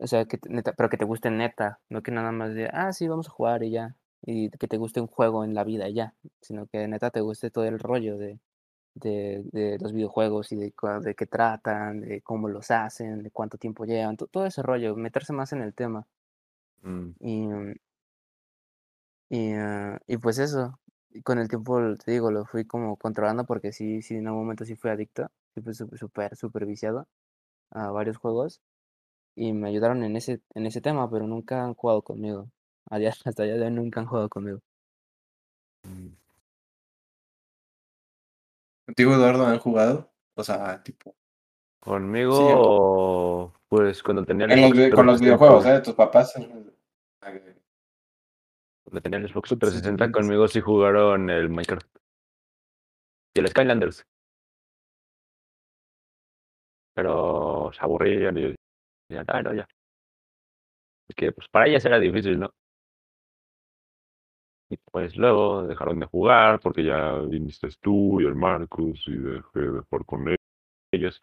O 0.00 0.06
sea, 0.06 0.24
que 0.26 0.38
neta, 0.48 0.72
pero 0.74 0.88
que 0.90 0.96
te 0.96 1.04
guste 1.04 1.30
neta, 1.30 1.80
no 1.88 2.02
que 2.02 2.10
nada 2.10 2.32
más 2.32 2.54
de, 2.54 2.68
ah, 2.72 2.92
sí, 2.92 3.06
vamos 3.08 3.28
a 3.28 3.30
jugar 3.30 3.62
y 3.62 3.70
ya, 3.70 3.96
y 4.22 4.50
que 4.50 4.66
te 4.68 4.76
guste 4.76 5.00
un 5.00 5.06
juego 5.06 5.44
en 5.44 5.54
la 5.54 5.62
vida 5.64 5.88
y 5.88 5.94
ya, 5.94 6.14
sino 6.40 6.66
que 6.66 6.88
neta 6.88 7.10
te 7.10 7.20
guste 7.20 7.50
todo 7.50 7.64
el 7.64 7.78
rollo 7.78 8.18
de, 8.18 8.40
de, 8.94 9.44
de 9.52 9.78
los 9.80 9.92
videojuegos 9.92 10.52
y 10.52 10.56
de, 10.56 10.74
de 11.02 11.14
qué 11.16 11.26
tratan, 11.26 12.00
de 12.02 12.22
cómo 12.22 12.48
los 12.48 12.70
hacen, 12.72 13.22
de 13.24 13.30
cuánto 13.32 13.58
tiempo 13.58 13.84
llevan, 13.86 14.16
to- 14.18 14.28
todo 14.28 14.46
ese 14.46 14.62
rollo, 14.62 14.96
meterse 14.96 15.32
más 15.34 15.52
en 15.54 15.62
el 15.62 15.74
tema. 15.74 16.06
Mm, 16.84 17.14
Y, 17.20 17.46
mm, 17.48 17.74
y, 19.30 19.52
ah, 19.54 19.98
y 20.06 20.18
pues 20.18 20.38
eso, 20.38 20.78
y 21.10 21.22
con 21.22 21.38
el 21.38 21.48
tiempo, 21.48 21.80
te 22.04 22.12
digo, 22.12 22.30
lo 22.30 22.44
fui 22.46 22.64
como 22.66 22.96
controlando 22.96 23.44
porque 23.46 23.72
sí, 23.72 24.02
sí, 24.02 24.16
en 24.16 24.26
algún 24.28 24.42
momento 24.42 24.64
sí 24.64 24.76
fui 24.76 24.90
adicto, 24.90 25.28
sí 25.54 25.62
fui 25.62 25.74
súper, 25.74 25.98
súper, 25.98 26.36
súper 26.36 26.66
viciado 26.66 27.08
a 27.72 27.90
varios 27.90 28.18
juegos 28.18 28.60
y 29.36 29.52
me 29.54 29.68
ayudaron 29.70 30.04
en 30.04 30.16
ese, 30.16 30.40
en 30.54 30.66
ese 30.66 30.80
tema, 30.82 31.10
pero 31.10 31.26
nunca 31.28 31.64
han 31.64 31.74
jugado 31.74 32.02
conmigo. 32.02 32.50
A 32.90 32.98
día- 32.98 33.10
hasta 33.24 33.44
allá 33.44 33.54
de 33.56 33.64
hoy 33.66 33.70
nunca 33.72 34.00
han 34.00 34.06
jugado 34.06 34.28
conmigo. 34.30 34.60
mm. 35.86 36.08
¿Contigo, 38.86 39.14
Eduardo, 39.14 39.46
han 39.46 39.58
jugado? 39.58 40.12
O 40.34 40.44
sea, 40.44 40.82
tipo. 40.82 41.14
Conmigo, 41.80 43.52
pues 43.68 44.02
cuando 44.02 44.24
tenía 44.24 44.46
el 44.46 44.52
En 44.52 44.62
los, 44.62 44.70
Xbox 44.72 44.86
vi- 44.86 44.90
con 44.94 45.06
los 45.06 45.20
360, 45.20 45.24
videojuegos, 45.24 45.66
¿eh? 45.66 45.80
Tus 45.84 45.94
papás. 45.94 46.34
Cuando 48.84 49.00
tenía 49.02 49.18
el 49.18 49.28
Xbox 49.28 49.48
Sí, 49.48 49.56
360 49.56 50.06
sí. 50.06 50.12
conmigo 50.12 50.48
sí 50.48 50.60
jugaron 50.60 51.30
el 51.30 51.48
Minecraft. 51.48 51.88
Y 53.34 53.40
el 53.40 53.48
Skylanders. 53.48 54.04
Pero 56.94 57.70
se 57.72 57.80
aburrían 57.80 58.36
y 58.38 58.54
decían, 59.08 59.24
ah, 59.28 59.42
no, 59.42 59.54
ya. 59.54 59.66
Que 61.16 61.32
pues 61.32 61.48
para 61.48 61.66
ellas 61.66 61.84
era 61.84 61.98
difícil, 61.98 62.38
¿no? 62.38 62.50
Y 64.70 64.76
pues 64.90 65.16
luego 65.16 65.66
dejaron 65.66 66.00
de 66.00 66.06
jugar 66.06 66.58
porque 66.60 66.84
ya 66.84 67.18
viniste 67.20 67.68
tú 67.80 68.20
y 68.20 68.24
el 68.24 68.34
Marcus 68.34 69.04
y 69.06 69.16
dejé 69.16 69.60
de 69.60 69.80
jugar 69.80 70.04
con 70.06 70.36
ellos. 70.92 71.20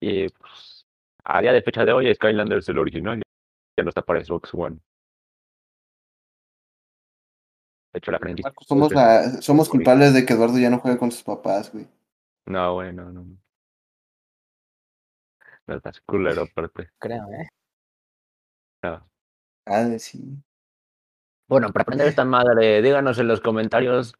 Y 0.00 0.28
pues 0.28 0.86
a 1.24 1.40
día 1.40 1.52
de 1.52 1.62
fecha 1.62 1.84
de 1.84 1.92
hoy 1.92 2.14
Skylanders 2.14 2.68
el 2.68 2.78
original 2.78 3.23
ya 3.76 3.84
no 3.84 3.88
está 3.88 4.02
para 4.02 4.24
Xbox 4.24 4.52
One. 4.54 4.78
De 7.92 7.98
hecho 7.98 8.10
la. 8.10 8.18
Marcos, 8.18 8.66
somos, 8.66 8.92
la, 8.92 9.40
somos 9.40 9.68
culpables 9.68 10.14
de 10.14 10.26
que 10.26 10.32
Eduardo 10.32 10.58
ya 10.58 10.70
no 10.70 10.80
juegue 10.80 10.98
con 10.98 11.12
sus 11.12 11.22
papás, 11.22 11.72
güey. 11.72 11.86
No, 12.46 12.74
güey, 12.74 12.92
no, 12.92 13.10
no. 13.10 13.24
No 15.66 15.76
estás 15.76 16.00
culero 16.00 16.42
aparte. 16.42 16.90
Creo, 16.98 17.26
¿eh? 17.32 17.48
No. 18.82 19.08
Ah, 19.66 19.98
sí. 19.98 20.36
Bueno, 21.48 21.72
para 21.72 21.82
aprender 21.82 22.08
esta 22.08 22.24
madre, 22.24 22.82
díganos 22.82 23.18
en 23.18 23.28
los 23.28 23.40
comentarios 23.40 24.14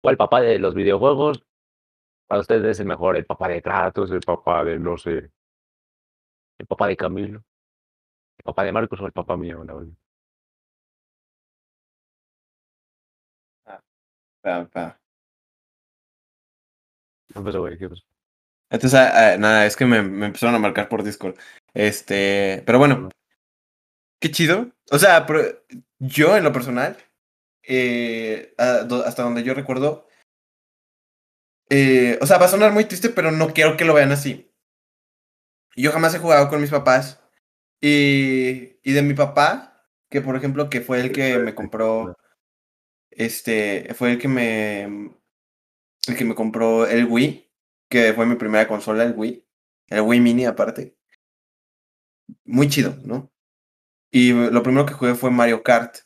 cuál 0.00 0.16
papá 0.16 0.40
de 0.40 0.58
los 0.58 0.74
videojuegos 0.74 1.44
para 2.26 2.40
ustedes 2.40 2.64
es 2.64 2.80
el 2.80 2.86
mejor, 2.86 3.16
el 3.16 3.26
papá 3.26 3.48
de 3.48 3.62
Kratos, 3.62 4.10
el 4.10 4.20
papá 4.20 4.64
de 4.64 4.78
no 4.78 4.96
sé, 4.98 5.30
el 6.58 6.66
papá 6.66 6.88
de 6.88 6.96
Camilo, 6.96 7.44
el 8.38 8.44
papá 8.44 8.64
de 8.64 8.72
Marcos 8.72 9.00
o 9.00 9.06
el 9.06 9.12
papá 9.12 9.36
mío, 9.36 9.62
la 9.64 9.74
verdad. 9.74 9.92
Pa, 14.42 14.54
pa. 14.72 14.86
¿Qué 17.28 17.40
pasó, 17.40 17.60
güey? 17.60 17.78
¿Qué 17.78 17.88
pasó? 17.88 18.02
Entonces, 18.70 18.98
ah, 19.00 19.34
ah, 19.34 19.38
nada, 19.38 19.66
es 19.66 19.76
que 19.76 19.86
me, 19.86 20.02
me 20.02 20.26
empezaron 20.26 20.54
a 20.54 20.58
marcar 20.58 20.88
por 20.88 21.02
Discord. 21.04 21.36
Este, 21.74 22.62
pero 22.66 22.78
bueno, 22.78 23.10
qué 24.20 24.30
chido. 24.30 24.70
O 24.90 24.98
sea, 24.98 25.26
pero 25.26 25.42
yo 25.98 26.36
en 26.36 26.44
lo 26.44 26.52
personal, 26.52 26.96
eh, 27.64 28.54
hasta 28.58 29.22
donde 29.22 29.42
yo 29.42 29.54
recuerdo, 29.54 30.06
eh, 31.70 32.18
o 32.20 32.26
sea, 32.26 32.38
va 32.38 32.46
a 32.46 32.48
sonar 32.48 32.72
muy 32.72 32.84
triste, 32.84 33.08
pero 33.10 33.30
no 33.30 33.52
quiero 33.52 33.76
que 33.76 33.84
lo 33.84 33.94
vean 33.94 34.12
así. 34.12 34.50
Yo 35.76 35.92
jamás 35.92 36.14
he 36.14 36.18
jugado 36.18 36.48
con 36.48 36.60
mis 36.60 36.70
papás. 36.70 37.22
Y, 37.80 38.78
y 38.82 38.92
de 38.92 39.02
mi 39.02 39.14
papá, 39.14 39.88
que 40.10 40.20
por 40.20 40.36
ejemplo, 40.36 40.70
que 40.70 40.80
fue 40.80 41.00
el 41.00 41.12
que 41.12 41.38
me 41.38 41.54
compró, 41.54 42.16
este, 43.10 43.92
fue 43.94 44.12
el 44.12 44.18
que 44.18 44.28
me, 44.28 44.82
el 46.08 46.16
que 46.16 46.24
me 46.24 46.34
compró 46.34 46.86
el 46.86 47.06
Wii, 47.06 47.50
que 47.88 48.12
fue 48.14 48.26
mi 48.26 48.36
primera 48.36 48.68
consola, 48.68 49.04
el 49.04 49.14
Wii, 49.16 49.46
el 49.88 50.00
Wii 50.02 50.20
Mini 50.20 50.44
aparte. 50.46 50.96
Muy 52.44 52.68
chido, 52.68 52.96
¿no? 53.04 53.32
Y 54.10 54.32
lo 54.32 54.62
primero 54.62 54.86
que 54.86 54.94
jugué 54.94 55.14
fue 55.14 55.30
Mario 55.30 55.62
Kart. 55.62 55.98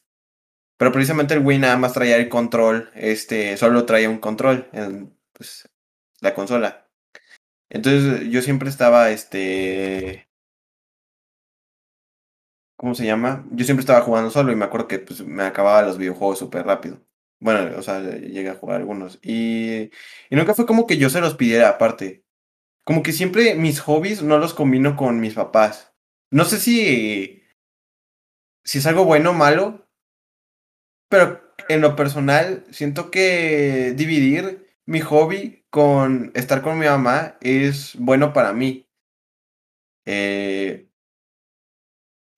Pero 0.77 0.93
precisamente 0.93 1.35
el 1.35 1.45
Wii 1.45 1.59
nada 1.59 1.77
más 1.77 1.93
traía 1.93 2.17
el 2.17 2.29
control, 2.29 2.91
este, 2.95 3.57
solo 3.59 3.85
traía 3.85 4.09
un 4.09 4.19
control 4.19 4.69
en 4.73 5.15
pues, 5.33 5.69
la 6.21 6.35
consola. 6.35 6.89
Entonces 7.69 8.29
yo 8.31 8.43
siempre 8.43 8.71
estaba, 8.71 9.11
este, 9.11 10.30
¿cómo 12.81 12.95
se 12.95 13.05
llama? 13.05 13.47
Yo 13.51 13.67
siempre 13.67 13.83
estaba 13.83 14.01
jugando 14.01 14.31
solo 14.31 14.53
y 14.53 14.57
me 14.57 14.65
acuerdo 14.65 14.89
que 14.89 14.99
pues, 15.01 15.21
me 15.23 15.43
acababa 15.43 15.83
los 15.83 15.99
videojuegos 15.99 16.39
súper 16.39 16.65
rápido. 16.65 16.99
Bueno, 17.39 17.77
o 17.79 17.83
sea, 17.83 18.01
llegué 18.01 18.49
a 18.49 18.55
jugar 18.55 18.79
algunos. 18.79 19.19
Y, 19.23 19.91
y 20.31 20.37
nunca 20.37 20.55
fue 20.55 20.65
como 20.65 20.87
que 20.87 20.97
yo 20.97 21.11
se 21.11 21.21
los 21.21 21.35
pidiera 21.35 21.69
aparte. 21.69 22.25
Como 22.85 23.03
que 23.03 23.13
siempre 23.13 23.55
mis 23.55 23.81
hobbies 23.81 24.23
no 24.23 24.39
los 24.39 24.55
combino 24.55 24.97
con 24.97 25.21
mis 25.21 25.35
papás. 25.35 25.93
No 26.31 26.47
sé 26.47 26.59
si, 26.59 27.43
si 28.65 28.79
es 28.79 28.87
algo 28.87 29.05
bueno 29.05 29.31
o 29.31 29.35
malo, 29.35 29.87
pero 31.11 31.53
en 31.69 31.83
lo 31.83 31.97
personal 31.97 32.65
siento 32.71 33.11
que 33.11 33.93
dividir 33.95 34.75
mi 34.87 35.01
hobby 35.01 35.67
con 35.69 36.33
estar 36.35 36.63
con 36.63 36.79
mi 36.79 36.87
mamá 36.87 37.37
es 37.43 37.95
bueno 37.99 38.33
para 38.33 38.55
mí. 38.55 38.89
Eh, 40.07 40.90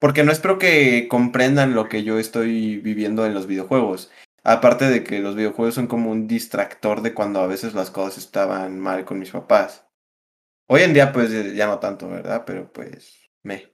porque 0.02 0.24
no 0.24 0.32
espero 0.32 0.58
que 0.58 1.06
comprendan 1.06 1.74
lo 1.74 1.88
que 1.88 2.02
yo 2.02 2.18
estoy 2.18 2.78
viviendo 2.78 3.24
en 3.24 3.34
los 3.34 3.46
videojuegos. 3.46 4.10
Aparte 4.42 4.86
de 4.86 5.04
que 5.04 5.20
los 5.20 5.36
videojuegos 5.36 5.76
son 5.76 5.86
como 5.86 6.10
un 6.10 6.26
distractor 6.26 7.02
de 7.02 7.14
cuando 7.14 7.38
a 7.38 7.46
veces 7.46 7.74
las 7.74 7.92
cosas 7.92 8.18
estaban 8.18 8.80
mal 8.80 9.04
con 9.04 9.20
mis 9.20 9.30
papás. 9.30 9.86
Hoy 10.68 10.82
en 10.82 10.92
día 10.92 11.12
pues 11.12 11.54
ya 11.54 11.68
no 11.68 11.78
tanto, 11.78 12.08
¿verdad? 12.08 12.42
Pero 12.44 12.72
pues 12.72 13.30
me. 13.44 13.72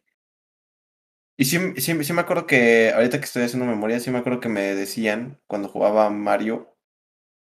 Y 1.39 1.47
sí, 1.47 1.59
sí, 1.79 2.05
sí 2.05 2.13
me 2.13 2.21
acuerdo 2.21 2.47
que 2.47 2.93
ahorita 2.95 3.21
que 3.21 3.25
estoy 3.25 3.45
haciendo 3.45 3.65
memoria, 3.65 3.99
sí 3.99 4.11
me 4.11 4.19
acuerdo 4.19 4.41
que 4.41 4.51
me 4.51 4.75
decían 4.75 5.41
cuando 5.47 5.71
jugaba 5.71 6.11
Mario 6.11 6.77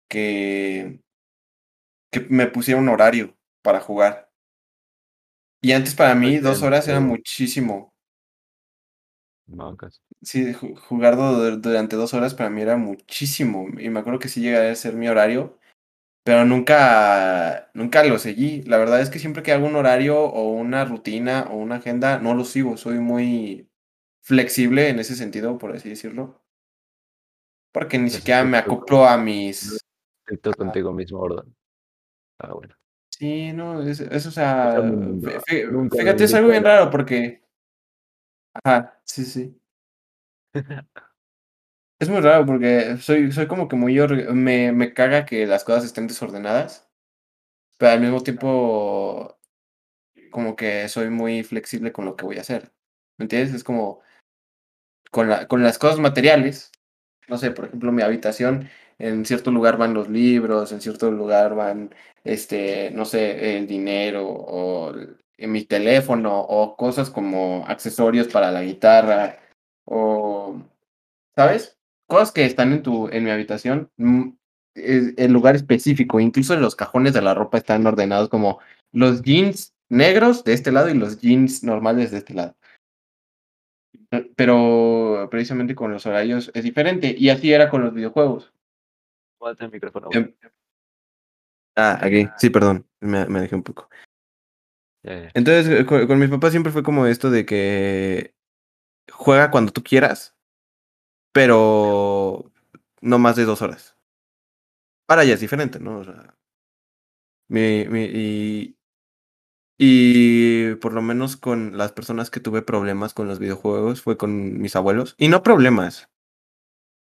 que, 0.08 0.98
que 2.10 2.26
me 2.30 2.48
pusiera 2.48 2.80
un 2.80 2.88
horario 2.88 3.38
para 3.62 3.78
jugar. 3.78 4.28
Y 5.60 5.70
antes 5.70 5.94
para 5.94 6.16
mí 6.16 6.38
dos 6.38 6.64
horas 6.64 6.88
era 6.88 6.98
muchísimo. 6.98 7.91
Mancas. 9.52 10.02
Sí, 10.22 10.52
ju- 10.54 10.76
jugar 10.76 11.16
du- 11.16 11.58
durante 11.60 11.96
dos 11.96 12.14
horas 12.14 12.34
para 12.34 12.50
mí 12.50 12.60
era 12.62 12.76
muchísimo. 12.76 13.68
Y 13.78 13.90
me 13.90 14.00
acuerdo 14.00 14.18
que 14.18 14.28
sí 14.28 14.40
llegaría 14.40 14.72
a 14.72 14.74
ser 14.76 14.94
mi 14.94 15.08
horario, 15.08 15.58
pero 16.24 16.44
nunca, 16.44 17.70
nunca 17.74 18.04
lo 18.04 18.18
seguí. 18.18 18.62
La 18.62 18.78
verdad 18.78 19.00
es 19.00 19.10
que 19.10 19.18
siempre 19.18 19.42
que 19.42 19.52
hago 19.52 19.66
un 19.66 19.76
horario 19.76 20.20
o 20.20 20.50
una 20.52 20.84
rutina 20.84 21.48
o 21.50 21.56
una 21.56 21.76
agenda, 21.76 22.18
no 22.18 22.34
lo 22.34 22.44
sigo. 22.44 22.76
Soy 22.76 22.98
muy 22.98 23.68
flexible 24.22 24.88
en 24.88 24.98
ese 25.00 25.16
sentido, 25.16 25.58
por 25.58 25.74
así 25.76 25.88
decirlo. 25.88 26.40
Porque 27.72 27.98
ni 27.98 28.08
Eso 28.08 28.18
siquiera 28.18 28.40
es 28.42 28.46
me 28.46 28.58
acoplo 28.58 29.06
a 29.06 29.16
mis... 29.16 29.80
Estricto 30.20 30.52
contigo 30.52 30.92
mismo, 30.92 31.20
orden. 31.20 31.54
Ah, 32.38 32.52
bueno. 32.54 32.74
Sí, 33.10 33.52
no, 33.52 33.82
es, 33.82 34.00
es, 34.00 34.26
o 34.26 34.30
sea, 34.30 34.74
Eso 34.74 34.82
nunca- 34.82 35.42
nunca 35.70 35.96
fíjate, 35.98 36.24
es 36.24 36.34
algo 36.34 36.50
bien 36.50 36.64
raro 36.64 36.90
porque... 36.90 37.42
Ajá, 38.54 39.00
sí, 39.04 39.24
sí. 39.24 39.58
Es 41.98 42.08
muy 42.08 42.20
raro 42.20 42.44
porque 42.46 42.96
soy, 42.98 43.30
soy 43.32 43.46
como 43.46 43.68
que 43.68 43.76
muy... 43.76 43.94
Me, 44.32 44.72
me 44.72 44.92
caga 44.92 45.24
que 45.24 45.46
las 45.46 45.62
cosas 45.64 45.84
estén 45.84 46.06
desordenadas, 46.08 46.88
pero 47.78 47.92
al 47.92 48.00
mismo 48.00 48.22
tiempo 48.22 49.38
como 50.30 50.56
que 50.56 50.88
soy 50.88 51.10
muy 51.10 51.44
flexible 51.44 51.92
con 51.92 52.04
lo 52.06 52.16
que 52.16 52.24
voy 52.26 52.38
a 52.38 52.42
hacer. 52.42 52.72
¿Me 53.18 53.24
entiendes? 53.24 53.54
Es 53.54 53.64
como 53.64 54.02
con, 55.10 55.28
la, 55.28 55.46
con 55.48 55.62
las 55.62 55.78
cosas 55.78 55.98
materiales. 55.98 56.72
No 57.28 57.38
sé, 57.38 57.50
por 57.52 57.66
ejemplo, 57.66 57.92
mi 57.92 58.02
habitación 58.02 58.68
en 58.98 59.24
cierto 59.26 59.50
lugar 59.50 59.76
van 59.78 59.94
los 59.94 60.08
libros, 60.08 60.72
en 60.72 60.80
cierto 60.80 61.10
lugar 61.10 61.54
van, 61.54 61.94
este, 62.24 62.90
no 62.92 63.04
sé, 63.04 63.58
el 63.58 63.66
dinero 63.66 64.28
o 64.28 64.90
el- 64.90 65.18
en 65.42 65.52
mi 65.52 65.64
teléfono 65.64 66.40
o 66.40 66.76
cosas 66.76 67.10
como 67.10 67.64
accesorios 67.66 68.28
para 68.28 68.50
la 68.50 68.62
guitarra 68.62 69.38
o, 69.84 70.60
¿sabes? 71.34 71.78
Cosas 72.06 72.32
que 72.32 72.44
están 72.44 72.72
en 72.72 72.82
tu, 72.82 73.08
en 73.08 73.24
mi 73.24 73.30
habitación, 73.30 73.90
mm, 73.96 74.30
el 74.74 75.32
lugar 75.32 75.56
específico, 75.56 76.20
incluso 76.20 76.56
los 76.56 76.76
cajones 76.76 77.12
de 77.12 77.22
la 77.22 77.34
ropa 77.34 77.58
están 77.58 77.86
ordenados 77.86 78.28
como 78.28 78.60
los 78.92 79.22
jeans 79.22 79.74
negros 79.90 80.44
de 80.44 80.54
este 80.54 80.72
lado 80.72 80.88
y 80.88 80.94
los 80.94 81.20
jeans 81.20 81.62
normales 81.62 82.10
de 82.10 82.18
este 82.18 82.34
lado. 82.34 82.56
Pero 84.36 85.28
precisamente 85.30 85.74
con 85.74 85.92
los 85.92 86.06
horarios 86.06 86.50
es 86.54 86.64
diferente. 86.64 87.14
Y 87.16 87.30
así 87.30 87.52
era 87.52 87.68
con 87.68 87.82
los 87.82 87.94
videojuegos. 87.94 88.52
El 89.58 89.70
micrófono. 89.70 90.08
Em, 90.12 90.34
Ah, 91.76 91.98
aquí. 92.02 92.28
Sí, 92.36 92.50
perdón. 92.50 92.86
Me, 93.00 93.26
me 93.26 93.38
alejé 93.38 93.54
un 93.54 93.62
poco. 93.62 93.88
Ya. 95.02 95.30
Entonces, 95.34 95.80
eh, 95.80 95.86
con, 95.86 96.18
mis 96.18 96.30
papás 96.30 96.52
siempre 96.52 96.72
fue 96.72 96.82
como 96.82 97.06
esto 97.06 97.30
de 97.30 97.44
que 97.44 98.34
juega 99.10 99.50
cuando 99.50 99.72
tú 99.72 99.82
quieras, 99.82 100.36
pero 101.32 102.52
no 103.00 103.18
más 103.18 103.36
de 103.36 103.44
dos 103.44 103.62
horas. 103.62 103.96
Ahora 105.08 105.24
ya 105.24 105.34
es 105.34 105.40
diferente, 105.40 105.80
¿no? 105.80 105.98
O 105.98 106.04
sea, 106.04 106.36
y, 107.50 108.76
y 109.78 110.74
por 110.76 110.92
lo 110.92 111.02
menos 111.02 111.36
con 111.36 111.76
las 111.76 111.92
personas 111.92 112.30
que 112.30 112.40
tuve 112.40 112.62
problemas 112.62 113.14
con 113.14 113.28
los 113.28 113.38
videojuegos 113.38 114.02
fue 114.02 114.16
con 114.16 114.60
mis 114.60 114.76
abuelos. 114.76 115.14
Y 115.18 115.28
no 115.28 115.42
problemas, 115.42 116.08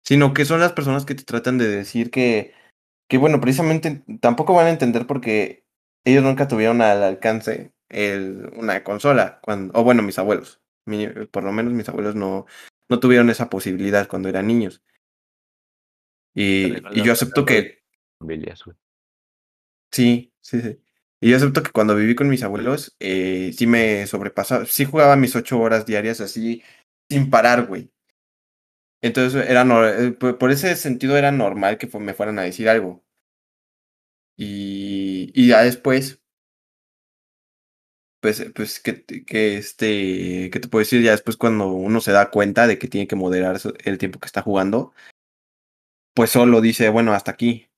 sino 0.02 0.33
que 0.35 0.45
son 0.45 0.61
las 0.61 0.73
personas 0.73 1.04
que 1.04 1.14
te 1.14 1.25
tratan 1.25 1.59
de 1.59 1.69
decir 1.69 2.11
que, 2.11 2.54
que 3.09 3.19
bueno, 3.19 3.40
precisamente 3.40 4.02
tampoco 4.21 4.54
van 4.54 4.66
a 4.66 4.71
entender 4.71 5.07
porque 5.07 5.64
ellos 6.04 6.25
nunca 6.25 6.49
tuvieron 6.49 6.83
al 6.83 7.02
alcance 7.02 7.73
el, 7.90 8.50
una 8.56 8.82
consola, 8.85 9.40
cuando, 9.42 9.78
o 9.78 9.85
bueno, 9.85 10.02
mis 10.02 10.18
abuelos, 10.18 10.61
mi- 10.87 11.09
por 11.30 11.44
lo 11.44 11.52
menos 11.52 11.73
mis 11.75 11.88
abuelos 11.88 12.14
no, 12.16 12.47
no 12.88 13.00
tuvieron 13.00 13.30
esa 13.30 13.50
posibilidad 13.50 14.09
cuando 14.09 14.28
eran 14.28 14.47
niños. 14.47 14.82
Y, 16.35 16.82
y 16.92 17.02
yo 17.02 17.12
acepto 17.12 17.44
que 17.44 17.82
sí, 19.90 20.32
sí, 20.40 20.61
sí. 20.61 20.80
Y 21.20 21.30
yo 21.30 21.37
acepto 21.37 21.62
que 21.62 21.70
cuando 21.73 21.94
viví 21.97 22.14
con 22.14 22.28
mis 22.28 22.42
abuelos, 22.42 22.97
eh, 22.99 23.52
sí 23.56 23.66
me 23.66 24.06
sobrepasaba, 24.06 24.64
sí 24.66 24.85
jugaba 24.87 25.16
mis 25.16 25.37
ocho 25.37 25.61
horas 25.61 25.85
diarias 25.87 26.20
así, 26.20 26.62
sin 27.11 27.28
parar, 27.30 27.66
güey. 27.66 27.90
Entonces 29.02 29.47
era 29.49 29.64
no- 29.64 29.87
eh, 29.87 30.12
por, 30.12 30.50
ese 30.50 30.75
sentido 30.76 31.16
era 31.16 31.30
normal 31.32 31.76
que 31.78 31.87
me 31.99 32.14
fueran 32.14 32.38
a 32.38 32.42
decir 32.42 32.68
algo. 32.68 33.04
Y, 34.37 35.30
y 35.35 35.49
ya 35.49 35.62
después, 35.62 36.20
pues, 38.21 38.45
pues 38.55 38.81
que, 38.81 39.05
que 39.05 39.57
este, 39.59 40.50
que 40.50 40.61
te 40.61 40.69
puedo 40.69 40.81
decir 40.81 41.03
ya 41.03 41.12
después 41.12 41.37
cuando 41.37 41.69
uno 41.69 42.00
se 42.00 42.12
da 42.12 42.31
cuenta 42.31 42.67
de 42.67 42.79
que 42.79 42.89
tiene 42.89 43.07
que 43.09 43.17
moderar 43.17 43.59
el 43.85 43.99
tiempo 43.99 44.21
que 44.21 44.27
está 44.27 44.43
jugando, 44.43 44.93
pues 46.15 46.31
solo 46.31 46.61
dice, 46.61 46.89
bueno, 46.89 47.12
hasta 47.15 47.31
aquí. 47.33 47.69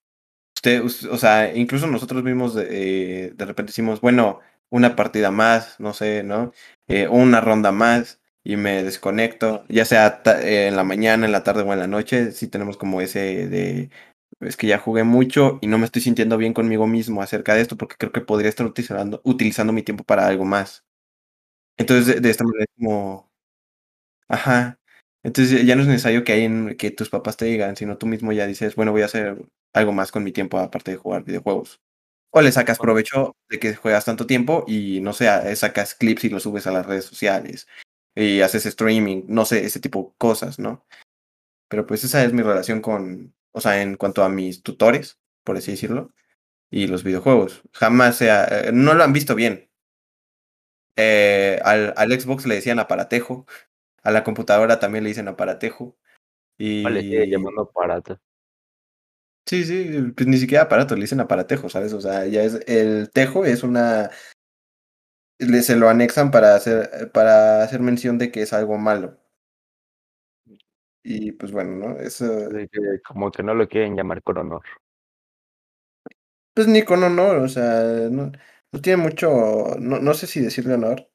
Usted, 0.56 0.82
us- 0.84 1.04
o 1.06 1.18
sea, 1.18 1.54
incluso 1.56 1.88
nosotros 1.88 2.24
mismos 2.24 2.54
de, 2.54 3.26
eh, 3.28 3.32
de 3.34 3.46
repente 3.46 3.70
decimos, 3.72 4.00
bueno, 4.00 4.40
una 4.70 4.96
partida 4.96 5.32
más, 5.32 5.80
no 5.80 5.94
sé, 5.94 6.24
¿no? 6.24 6.52
Eh, 6.88 7.08
una 7.08 7.40
ronda 7.40 7.72
más 7.72 8.20
y 8.44 8.56
me 8.56 8.82
desconecto, 8.84 9.64
ya 9.68 9.84
sea 9.86 10.22
eh, 10.42 10.68
en 10.68 10.76
la 10.76 10.84
mañana, 10.84 11.26
en 11.26 11.32
la 11.32 11.44
tarde 11.44 11.62
o 11.64 11.72
en 11.74 11.80
la 11.80 11.88
noche, 11.88 12.32
sí 12.32 12.48
tenemos 12.48 12.76
como 12.78 13.00
ese 13.02 13.48
de, 13.48 13.90
es 14.40 14.56
que 14.56 14.66
ya 14.66 14.78
jugué 14.78 15.04
mucho 15.04 15.58
y 15.62 15.66
no 15.66 15.78
me 15.78 15.86
estoy 15.86 16.02
sintiendo 16.02 16.36
bien 16.38 16.54
conmigo 16.54 16.86
mismo 16.86 17.22
acerca 17.22 17.54
de 17.54 17.62
esto 17.62 17.76
porque 17.76 17.96
creo 17.98 18.12
que 18.12 18.20
podría 18.20 18.48
estar 18.50 18.66
utilizando, 18.66 19.20
utilizando 19.24 19.72
mi 19.72 19.82
tiempo 19.82 20.04
para 20.04 20.26
algo 20.26 20.44
más. 20.44 20.84
Entonces, 21.78 22.06
de, 22.16 22.20
de 22.20 22.30
esta 22.30 22.44
manera 22.44 22.64
es 22.64 22.70
como, 22.78 23.30
ajá. 24.28 24.78
Entonces 25.24 25.64
ya 25.66 25.76
no 25.76 25.82
es 25.82 25.88
necesario 25.88 26.24
que, 26.24 26.76
que 26.78 26.90
tus 26.90 27.10
papás 27.10 27.36
te 27.36 27.44
digan, 27.46 27.76
sino 27.76 27.98
tú 27.98 28.06
mismo 28.06 28.32
ya 28.32 28.46
dices, 28.46 28.74
bueno, 28.76 28.92
voy 28.92 29.02
a 29.02 29.06
hacer 29.06 29.46
algo 29.74 29.92
más 29.92 30.10
con 30.12 30.24
mi 30.24 30.32
tiempo 30.32 30.58
aparte 30.58 30.92
de 30.92 30.96
jugar 30.98 31.24
videojuegos. 31.24 31.80
O 32.32 32.42
le 32.42 32.52
sacas 32.52 32.78
provecho 32.78 33.36
de 33.50 33.58
que 33.60 33.74
juegas 33.76 34.06
tanto 34.06 34.26
tiempo 34.26 34.64
y 34.68 35.00
no 35.02 35.12
sé, 35.14 35.26
sacas 35.56 35.94
clips 35.96 36.24
y 36.24 36.30
los 36.30 36.44
subes 36.44 36.66
a 36.68 36.72
las 36.72 36.86
redes 36.86 37.04
sociales 37.06 37.68
y 38.16 38.40
haces 38.42 38.66
streaming, 38.66 39.24
no 39.28 39.44
sé, 39.46 39.64
ese 39.66 39.80
tipo 39.80 40.04
de 40.12 40.14
cosas, 40.18 40.58
¿no? 40.58 40.84
Pero 41.68 41.86
pues 41.86 42.04
esa 42.04 42.24
es 42.24 42.32
mi 42.32 42.42
relación 42.42 42.80
con, 42.82 43.34
o 43.52 43.60
sea, 43.60 43.82
en 43.82 43.96
cuanto 43.96 44.24
a 44.24 44.28
mis 44.28 44.62
tutores, 44.62 45.20
por 45.44 45.56
así 45.56 45.72
decirlo, 45.72 46.12
y 46.70 46.86
los 46.86 47.04
videojuegos. 47.04 47.62
Jamás 47.72 48.16
sea, 48.16 48.44
eh, 48.44 48.70
no 48.72 48.94
lo 48.94 49.04
han 49.04 49.12
visto 49.12 49.34
bien. 49.34 49.70
Eh, 50.96 51.60
al, 51.64 51.94
al 51.96 52.20
Xbox 52.20 52.46
le 52.46 52.56
decían 52.56 52.78
aparatejo, 52.78 53.46
a 54.02 54.10
la 54.10 54.24
computadora 54.24 54.78
también 54.78 55.04
le 55.04 55.10
dicen 55.10 55.28
aparatejo. 55.28 55.96
Y 56.58 56.82
Vale, 56.82 57.02
sigue 57.02 57.28
llamando 57.28 57.62
aparato. 57.62 58.20
Sí, 59.46 59.64
sí, 59.64 60.12
pues 60.16 60.26
ni 60.28 60.38
siquiera 60.38 60.64
aparato, 60.64 60.94
le 60.94 61.02
dicen 61.02 61.20
aparatejo, 61.20 61.68
¿sabes? 61.68 61.92
O 61.92 62.00
sea, 62.00 62.26
ya 62.26 62.42
es, 62.42 62.60
el 62.66 63.10
tejo 63.10 63.44
es 63.44 63.64
una, 63.64 64.10
le, 65.38 65.62
se 65.62 65.76
lo 65.76 65.88
anexan 65.88 66.30
para 66.30 66.54
hacer, 66.54 67.10
para 67.12 67.62
hacer 67.62 67.80
mención 67.80 68.18
de 68.18 68.30
que 68.30 68.42
es 68.42 68.52
algo 68.52 68.78
malo. 68.78 69.18
Y 71.04 71.32
pues 71.32 71.52
bueno, 71.52 71.88
¿no? 71.88 71.96
Eso, 72.00 72.24
De 72.48 72.68
que 72.68 73.00
como 73.06 73.30
que 73.30 73.42
no 73.42 73.54
lo 73.54 73.68
quieren 73.68 73.96
llamar 73.96 74.22
con 74.22 74.38
honor. 74.38 74.62
pues 76.54 76.66
ni 76.68 76.82
con 76.84 77.02
honor, 77.04 77.36
o 77.38 77.48
sea, 77.48 77.82
no, 78.10 78.30
no 78.72 78.80
tiene 78.80 79.02
mucho, 79.02 79.28
no, 79.78 80.00
no 80.00 80.14
sé 80.14 80.26
si 80.26 80.40
decirle 80.40 80.74
honor, 80.74 81.10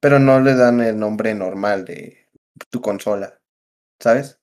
pero 0.00 0.18
no 0.20 0.40
le 0.40 0.54
dan 0.56 0.80
el 0.82 0.98
nombre 0.98 1.34
normal 1.34 1.84
de 1.84 2.28
tu 2.70 2.82
consola, 2.82 3.40
¿sabes? 4.00 4.40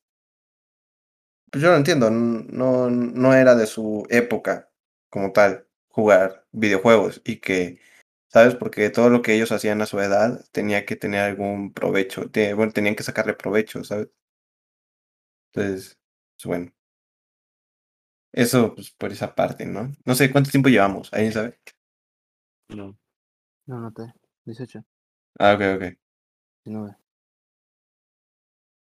Pues 1.52 1.63
yo 1.63 1.70
lo 1.72 1.78
entiendo, 1.78 2.08
n- 2.08 2.46
no, 2.50 2.89
no 2.89 3.34
era 3.34 3.56
de 3.56 3.67
su 3.67 4.06
época 4.10 4.70
como 5.10 5.32
tal 5.34 5.67
jugar 5.89 6.46
videojuegos 6.52 7.22
y 7.26 7.38
que, 7.41 7.80
¿sabes? 8.30 8.56
Porque 8.56 8.89
todo 8.89 9.10
lo 9.10 9.22
que 9.22 9.34
ellos 9.36 9.52
hacían 9.52 9.82
a 9.82 9.86
su 9.86 10.00
edad 10.00 10.46
tenía 10.52 10.86
que 10.86 10.96
tener 10.96 11.22
algún 11.24 11.74
provecho, 11.74 12.30
te- 12.32 12.54
bueno, 12.54 12.72
tenían 12.72 12.96
que 12.96 13.04
sacarle 13.04 13.34
provecho, 13.34 13.84
¿sabes? 13.84 14.08
Entonces, 15.54 15.98
pues 16.36 16.46
bueno, 16.46 16.72
eso 18.34 18.74
pues 18.76 18.92
por 18.92 19.12
esa 19.12 19.36
parte, 19.36 19.66
¿no? 19.66 19.92
No 20.06 20.16
sé 20.16 20.32
cuánto 20.32 20.50
tiempo 20.52 20.70
llevamos, 20.70 21.14
¿alguien 21.14 21.34
sabe? 21.34 21.60
No. 22.70 22.98
No, 23.68 23.80
no 23.80 23.92
te. 23.94 24.14
18, 24.46 24.84
Ah, 25.40 25.54
ok, 25.56 25.62
ok. 25.76 25.98
19. 26.66 26.96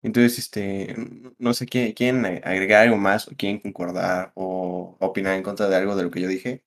Entonces, 0.04 0.40
este, 0.40 0.96
no 1.38 1.54
sé, 1.54 1.66
¿quién, 1.68 2.26
agregar 2.26 2.84
algo 2.84 2.98
más 2.98 3.28
o 3.28 3.32
quieren 3.36 3.60
concordar 3.60 4.32
o 4.36 4.98
opinar 5.00 5.36
en 5.36 5.44
contra 5.44 5.68
de 5.70 5.76
algo 5.76 5.96
de 5.96 6.04
lo 6.04 6.12
que 6.12 6.22
yo 6.22 6.28
dije? 6.28 6.64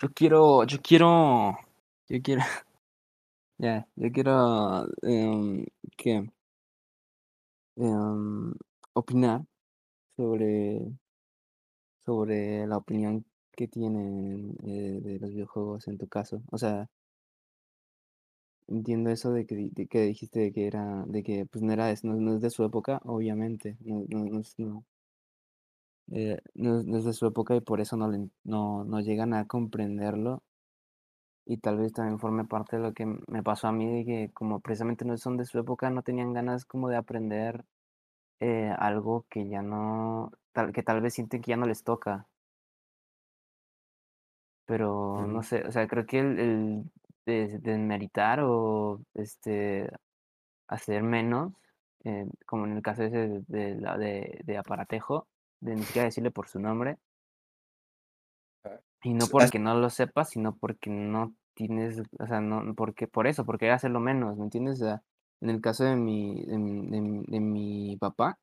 Yo 0.00 0.08
quiero, 0.14 0.64
yo 0.64 0.78
quiero, 0.82 1.58
yo 2.08 2.22
quiero, 2.22 2.42
ya, 3.58 3.88
yo 3.96 4.12
quiero 4.12 4.86
em, 5.02 5.66
que 5.96 6.30
em, 7.76 8.54
opinar 8.98 9.44
sobre, 10.16 10.82
sobre 12.04 12.66
la 12.66 12.76
opinión 12.76 13.24
que 13.52 13.68
tienen 13.68 14.56
eh, 14.64 14.98
de 15.00 15.18
los 15.20 15.30
videojuegos 15.30 15.86
en 15.88 15.96
tu 15.98 16.08
caso. 16.08 16.42
O 16.50 16.58
sea, 16.58 16.88
entiendo 18.68 19.10
eso 19.10 19.32
de 19.32 19.46
que, 19.46 19.70
que 19.90 20.02
dijiste 20.02 20.38
de 20.40 20.52
que 20.52 20.66
era, 20.66 21.04
de 21.06 21.22
que 21.24 21.44
pues 21.46 21.62
no 21.62 21.72
era, 21.72 21.92
no, 22.04 22.14
no 22.14 22.34
es 22.36 22.40
de 22.40 22.50
su 22.50 22.64
época, 22.64 23.00
obviamente, 23.04 23.76
no, 23.80 24.04
no, 24.08 24.24
no, 24.26 24.40
es- 24.40 24.54
no, 24.58 24.84
eh, 26.12 26.38
es- 26.54 27.04
de 27.04 27.12
su 27.12 27.26
época 27.26 27.54
y 27.56 27.60
por 27.60 27.80
eso 27.80 27.96
no, 27.96 28.08
le 28.10 28.28
no, 28.44 28.84
no 28.84 29.00
llegan 29.00 29.34
a 29.34 29.46
comprenderlo. 29.46 30.42
Y 31.46 31.56
tal 31.56 31.78
vez 31.78 31.92
también 31.92 32.20
forme 32.20 32.44
parte 32.44 32.76
de 32.76 32.82
lo 32.84 32.92
que 32.94 33.04
me 33.04 33.42
pasó 33.42 33.66
a 33.66 33.72
mí, 33.72 33.86
de 33.90 34.04
que 34.04 34.30
como 34.32 34.60
precisamente 34.60 35.04
no 35.04 35.16
son 35.16 35.36
de 35.36 35.46
su 35.46 35.58
época, 35.58 35.90
no 35.90 36.02
tenían 36.04 36.32
ganas 36.32 36.64
como 36.64 36.88
de 36.88 36.96
aprender 36.96 37.64
eh, 38.40 38.72
algo 38.78 39.26
que 39.30 39.48
ya 39.48 39.62
no, 39.62 40.32
tal, 40.52 40.72
que 40.72 40.82
tal 40.82 41.00
vez 41.00 41.14
sienten 41.14 41.42
que 41.42 41.50
ya 41.50 41.56
no 41.56 41.66
les 41.66 41.84
toca. 41.84 42.28
Pero 44.66 45.26
no 45.26 45.42
sé, 45.42 45.66
o 45.66 45.72
sea, 45.72 45.88
creo 45.88 46.06
que 46.06 46.18
el, 46.20 46.38
el 46.38 46.84
de- 47.26 47.58
desmeritar 47.60 48.40
o 48.42 49.00
este 49.14 49.90
hacer 50.68 51.02
menos, 51.02 51.52
eh, 52.04 52.26
como 52.46 52.66
en 52.66 52.74
el 52.76 52.82
caso 52.82 53.04
ese 53.04 53.18
de, 53.28 53.42
de, 53.48 53.76
la- 53.80 53.98
de, 53.98 54.40
de 54.44 54.58
aparatejo, 54.58 55.28
de 55.60 55.76
ni 55.76 55.86
siquiera 55.86 56.06
decirle 56.06 56.30
por 56.32 56.48
su 56.48 56.60
nombre, 56.60 56.98
Ah, 58.64 58.80
y 59.02 59.14
no 59.14 59.28
porque 59.28 59.58
no 59.58 59.74
lo 59.74 59.90
sepas, 59.90 60.30
sino 60.30 60.56
porque 60.56 60.90
no 60.90 61.34
tienes, 61.54 62.02
o 62.18 62.26
sea, 62.26 62.40
no, 62.40 62.74
porque 62.74 63.08
por 63.08 63.26
eso, 63.26 63.44
porque 63.44 63.70
hacerlo 63.70 64.00
menos, 64.00 64.36
¿me 64.36 64.44
entiendes? 64.44 64.80
O 64.82 64.84
sea, 64.86 65.02
en 65.40 65.50
el 65.50 65.60
caso 65.60 65.84
de 65.84 65.96
mi, 65.96 66.42
de 66.44 66.58
mi, 66.58 66.86
de 66.90 67.24
de 67.28 67.40
mi 67.40 67.96
papá, 67.98 68.38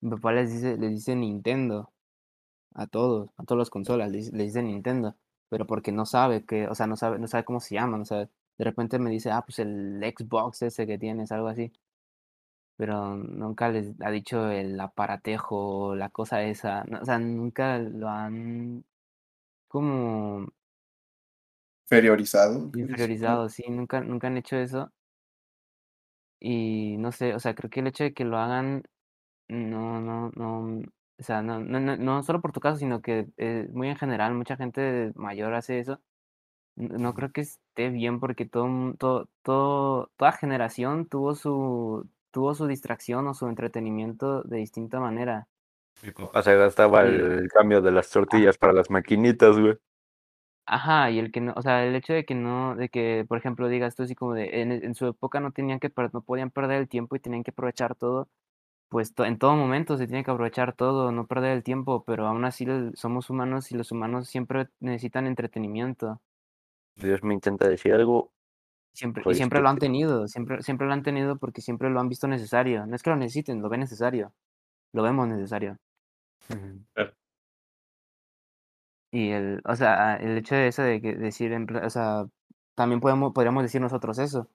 mi 0.00 0.10
papá 0.10 0.32
les 0.32 0.52
dice, 0.52 0.76
les 0.78 0.90
dice 0.92 1.16
Nintendo, 1.16 1.92
a 2.74 2.86
todos, 2.86 3.30
a 3.36 3.44
todas 3.44 3.60
las 3.60 3.70
consolas, 3.70 4.10
le, 4.10 4.18
dice- 4.18 4.62
Nintendo, 4.62 5.16
pero 5.48 5.66
porque 5.66 5.92
no 5.92 6.06
sabe 6.06 6.44
que, 6.44 6.68
o 6.68 6.74
sea, 6.74 6.86
no 6.86 6.96
sabe, 6.96 7.18
no 7.18 7.28
sabe 7.28 7.44
cómo 7.44 7.60
se 7.60 7.74
llaman, 7.76 8.02
o 8.02 8.04
sea, 8.04 8.18
de 8.58 8.64
repente 8.64 8.98
me 8.98 9.10
dice, 9.10 9.30
ah, 9.30 9.42
pues 9.46 9.58
el 9.60 10.00
Xbox 10.16 10.62
ese 10.62 10.86
que 10.86 10.98
tienes, 10.98 11.32
algo 11.32 11.48
así. 11.48 11.72
Pero 12.76 13.16
nunca 13.16 13.68
les 13.68 13.92
ha 14.00 14.10
dicho 14.10 14.50
el 14.50 14.78
aparatejo, 14.80 15.94
la 15.96 16.08
cosa 16.10 16.42
esa, 16.42 16.84
no, 16.84 17.00
o 17.00 17.04
sea, 17.04 17.18
nunca 17.18 17.78
lo 17.78 18.08
han 18.08 18.84
como 19.68 20.46
Inferiorizado. 21.86 22.72
inferiorizado, 22.76 23.48
sí, 23.48 23.64
nunca, 23.68 24.00
nunca 24.00 24.26
han 24.28 24.36
hecho 24.36 24.56
eso. 24.56 24.92
Y 26.40 26.96
no 26.98 27.12
sé, 27.12 27.34
o 27.34 27.40
sea, 27.40 27.54
creo 27.54 27.70
que 27.70 27.80
el 27.80 27.86
hecho 27.86 28.04
de 28.04 28.14
que 28.14 28.24
lo 28.24 28.38
hagan, 28.38 28.84
no, 29.48 30.00
no, 30.00 30.30
no, 30.36 30.82
o 31.18 31.22
sea, 31.22 31.42
no, 31.42 31.60
no, 31.60 31.80
no, 31.80 31.96
no 31.96 32.22
solo 32.22 32.40
por 32.40 32.52
tu 32.52 32.60
caso, 32.60 32.78
sino 32.78 33.02
que 33.02 33.28
eh, 33.36 33.68
muy 33.72 33.88
en 33.88 33.96
general, 33.96 34.34
mucha 34.34 34.56
gente 34.56 35.12
mayor 35.16 35.54
hace 35.54 35.78
eso. 35.80 36.00
No 36.76 37.14
creo 37.14 37.32
que 37.32 37.42
esté 37.42 37.90
bien 37.90 38.20
porque 38.20 38.46
todo, 38.46 38.94
todo, 38.98 39.28
todo, 39.42 40.10
toda 40.16 40.32
generación 40.32 41.06
tuvo 41.06 41.34
su, 41.34 42.08
tuvo 42.32 42.54
su 42.54 42.66
distracción 42.66 43.28
o 43.28 43.34
su 43.34 43.46
entretenimiento 43.48 44.42
de 44.42 44.58
distinta 44.58 45.00
manera. 45.00 45.46
Mi 46.02 46.10
papá 46.10 46.42
se 46.42 46.56
gastaba 46.56 47.02
el 47.02 47.48
cambio 47.48 47.80
de 47.80 47.92
las 47.92 48.10
tortillas 48.10 48.58
para 48.58 48.72
las 48.72 48.90
maquinitas, 48.90 49.58
güey. 49.58 49.78
Ajá, 50.66 51.10
y 51.10 51.18
el 51.18 51.30
que 51.30 51.40
no, 51.42 51.52
o 51.56 51.60
sea, 51.62 51.84
el 51.84 51.94
hecho 51.94 52.14
de 52.14 52.24
que 52.24 52.34
no, 52.34 52.74
de 52.74 52.88
que, 52.88 53.26
por 53.28 53.36
ejemplo, 53.36 53.68
digas 53.68 53.94
tú 53.96 54.02
así 54.04 54.14
como 54.14 54.32
de, 54.32 54.62
en, 54.62 54.72
en 54.72 54.94
su 54.94 55.06
época 55.06 55.38
no 55.40 55.52
tenían 55.52 55.78
que, 55.78 55.90
per- 55.90 56.12
no 56.14 56.22
podían 56.22 56.50
perder 56.50 56.78
el 56.80 56.88
tiempo 56.88 57.16
y 57.16 57.20
tenían 57.20 57.42
que 57.44 57.50
aprovechar 57.50 57.94
todo, 57.96 58.30
pues 58.88 59.14
to- 59.14 59.24
en 59.26 59.38
todo 59.38 59.56
momento 59.56 59.98
se 59.98 60.06
tiene 60.08 60.24
que 60.24 60.30
aprovechar 60.32 60.74
todo, 60.76 61.12
no 61.12 61.26
perder 61.28 61.52
el 61.52 61.64
tiempo, 61.64 62.04
pero 62.04 62.26
aún 62.28 62.44
así 62.46 62.64
el- 62.64 62.92
somos 62.96 63.30
humanos 63.30 63.72
y 63.72 63.76
los 63.76 63.92
humanos 63.92 64.28
siempre 64.28 64.68
necesitan 64.80 65.26
entretenimiento, 65.26 66.22
Dios 66.96 67.22
me 67.22 67.34
intenta 67.34 67.68
decir 67.68 67.92
algo. 67.94 68.32
siempre, 68.94 69.24
y 69.28 69.34
Soy 69.34 69.36
siempre 69.36 69.60
lo 69.60 69.68
han 69.68 69.76
estúpido. 69.76 69.78
tenido, 69.78 70.26
siempre, 70.28 70.62
siempre 70.62 70.86
lo 70.86 70.92
han 70.94 71.02
tenido 71.02 71.36
porque 71.38 71.60
siempre 71.60 71.90
lo 71.90 72.00
han 72.00 72.08
visto 72.08 72.28
necesario, 72.28 72.86
no 72.86 72.96
es 72.96 73.02
que 73.02 73.10
lo 73.10 73.16
necesiten, 73.16 73.60
lo 73.62 73.68
ven 73.68 73.80
necesario, 73.80 74.32
lo 74.92 75.02
vemos 75.02 75.28
necesario. 75.28 75.78
Y 79.14 79.30
el, 79.30 79.62
o 79.64 79.76
sea, 79.76 80.16
el 80.16 80.36
hecho 80.38 80.56
de 80.56 80.66
eso 80.66 80.82
de 80.82 81.00
que 81.00 81.14
decir, 81.14 81.52
o 81.84 81.88
sea, 81.90 82.26
también 82.74 83.00
podemos, 83.00 83.32
podríamos 83.32 83.62
decir 83.62 83.80
nosotros 83.80 84.18
eso. 84.18 84.48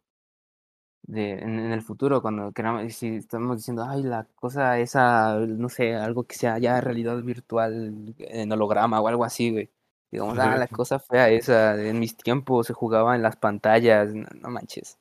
De, 1.03 1.31
en, 1.31 1.59
en 1.59 1.71
el 1.71 1.81
futuro, 1.81 2.21
cuando 2.21 2.51
queramos, 2.51 2.93
si 2.93 3.15
estamos 3.15 3.55
diciendo, 3.57 3.85
ay, 3.87 4.03
la 4.03 4.25
cosa 4.35 4.77
esa, 4.79 5.35
no 5.39 5.69
sé, 5.69 5.95
algo 5.95 6.25
que 6.25 6.35
sea 6.35 6.59
ya 6.59 6.81
realidad 6.81 7.21
virtual, 7.23 8.13
en 8.17 8.51
holograma 8.51 8.99
o 8.99 9.07
algo 9.07 9.23
así, 9.23 9.49
güey. 9.51 9.71
Digamos, 10.11 10.37
ah, 10.39 10.57
la 10.57 10.67
cosa 10.83 10.99
fea 10.99 11.29
esa, 11.29 11.81
en 11.81 11.97
mis 11.97 12.17
tiempos 12.17 12.67
se 12.67 12.73
jugaba 12.73 13.15
en 13.15 13.21
las 13.21 13.37
pantallas, 13.37 14.13
no, 14.13 14.27
no 14.41 14.49
manches. 14.49 14.99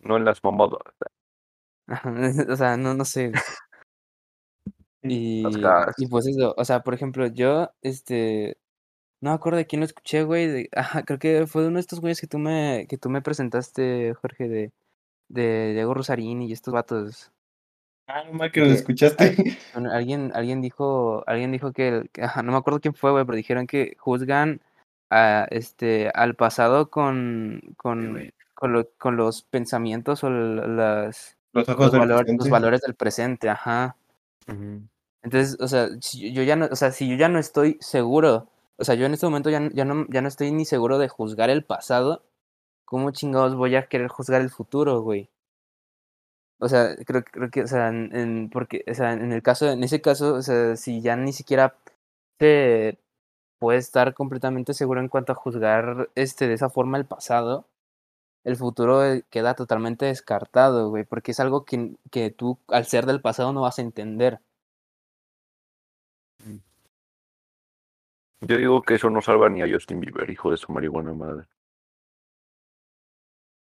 No 0.00 0.18
en 0.18 0.26
las 0.26 0.44
mamadas. 0.44 0.80
o 2.50 2.56
sea, 2.56 2.76
no, 2.76 2.92
no 2.94 3.06
sé. 3.06 3.32
Y, 5.04 5.42
y 5.96 6.06
pues 6.06 6.28
eso, 6.28 6.54
o 6.56 6.64
sea, 6.64 6.84
por 6.84 6.94
ejemplo, 6.94 7.26
yo, 7.26 7.72
este, 7.82 8.56
no 9.22 9.30
me 9.30 9.34
acuerdo 9.36 9.56
de 9.56 9.66
quién 9.66 9.80
lo 9.80 9.86
escuché, 9.86 10.24
güey, 10.24 10.46
de, 10.48 10.68
ajá, 10.76 11.04
creo 11.04 11.18
que 11.18 11.46
fue 11.46 11.62
de 11.62 11.68
uno 11.68 11.76
de 11.76 11.80
estos 11.80 12.00
güeyes 12.00 12.20
que 12.20 12.26
tú 12.26 12.38
me, 12.38 12.86
que 12.88 12.98
tú 12.98 13.08
me 13.08 13.22
presentaste, 13.22 14.12
Jorge, 14.20 14.48
de, 14.48 14.72
de 15.28 15.72
Diego 15.72 15.94
Rosarín 15.94 16.42
y 16.42 16.52
estos 16.52 16.74
vatos. 16.74 17.30
Ah, 18.08 18.24
no 18.24 18.32
mal 18.34 18.50
que 18.52 18.60
lo 18.60 18.66
que 18.66 18.74
escuchaste. 18.74 19.36
Bueno, 19.72 19.90
alguien, 19.90 20.32
alguien 20.34 20.60
dijo, 20.60 21.24
alguien 21.26 21.50
dijo 21.50 21.72
que, 21.72 21.88
el- 21.88 22.10
que- 22.10 22.22
ajá, 22.24 22.42
no 22.42 22.52
me 22.52 22.58
acuerdo 22.58 22.80
quién 22.80 22.92
fue, 22.92 23.10
güey, 23.10 23.24
pero 23.24 23.36
dijeron 23.36 23.66
que 23.66 23.96
juzgan 23.98 24.60
a, 25.08 25.46
este, 25.50 26.10
al 26.14 26.34
pasado 26.34 26.90
con, 26.90 27.62
con, 27.78 28.30
con, 28.54 28.72
lo- 28.74 28.88
con 28.98 29.16
los 29.16 29.42
pensamientos 29.44 30.24
o 30.24 30.30
las, 30.30 31.38
Los 31.52 31.68
ojos 31.70 31.84
los, 31.86 31.92
del 31.92 32.00
valor- 32.00 32.26
los 32.36 32.50
valores 32.50 32.80
del 32.82 32.94
presente, 32.94 33.48
ajá. 33.48 33.96
Entonces, 35.22 35.56
o 35.60 35.68
sea, 35.68 35.88
si 36.00 36.32
yo 36.34 36.42
ya 36.42 36.56
no, 36.56 36.66
o 36.70 36.76
sea, 36.76 36.90
si 36.90 37.08
yo 37.08 37.16
ya 37.16 37.28
no 37.30 37.38
estoy 37.38 37.78
seguro, 37.80 38.48
o 38.82 38.84
sea, 38.84 38.96
yo 38.96 39.06
en 39.06 39.14
este 39.14 39.26
momento 39.26 39.50
ya, 39.50 39.68
ya 39.72 39.84
no, 39.86 40.06
ya 40.10 40.22
no 40.22 40.28
estoy 40.28 40.52
ni 40.52 40.66
seguro 40.66 40.98
de 40.98 41.08
juzgar 41.08 41.50
el 41.50 41.64
pasado, 41.64 42.24
¿cómo 42.86 43.12
chingados 43.12 43.56
voy 43.56 43.76
a 43.76 43.88
querer 43.88 44.08
juzgar 44.08 44.42
el 44.42 44.50
futuro, 44.50 45.02
güey? 45.02 45.30
O 46.58 46.68
sea, 46.68 46.94
creo, 47.06 47.24
creo 47.24 47.50
que, 47.50 47.62
o 47.62 47.66
sea, 47.66 47.88
en- 47.88 48.48
porque, 48.50 48.84
o 48.90 48.94
sea, 48.94 49.12
en 49.14 49.32
el 49.32 49.42
caso, 49.42 49.68
en 49.70 49.82
ese 49.82 50.00
caso, 50.00 50.34
o 50.34 50.42
sea, 50.42 50.76
si 50.76 51.00
ya 51.02 51.16
ni 51.16 51.32
siquiera 51.32 51.76
te 52.38 52.98
puedes 53.58 53.86
estar 53.86 54.14
completamente 54.14 54.74
seguro 54.74 55.00
en 55.00 55.08
cuanto 55.08 55.32
a 55.32 55.36
juzgar, 55.36 56.10
este, 56.16 56.48
de 56.48 56.54
esa 56.54 56.70
forma 56.70 56.98
el 56.98 57.06
pasado, 57.06 57.68
el 58.44 58.56
futuro 58.56 59.04
eh, 59.06 59.24
queda 59.30 59.54
totalmente 59.56 60.06
descartado, 60.06 60.90
güey, 60.90 61.04
porque 61.04 61.32
es 61.32 61.40
algo 61.40 61.64
que, 61.66 61.96
que 62.12 62.30
tú, 62.30 62.58
al 62.68 62.86
ser 62.86 63.06
del 63.06 63.22
pasado, 63.22 63.52
no 63.54 63.62
vas 63.62 63.78
a 63.78 63.82
entender. 63.82 64.40
Yo 68.42 68.56
digo 68.56 68.82
que 68.82 68.94
eso 68.94 69.08
no 69.08 69.22
salva 69.22 69.48
ni 69.48 69.62
a 69.62 69.72
Justin 69.72 70.00
Bieber, 70.00 70.28
hijo 70.28 70.50
de 70.50 70.56
su 70.56 70.72
marihuana 70.72 71.12
madre. 71.12 71.46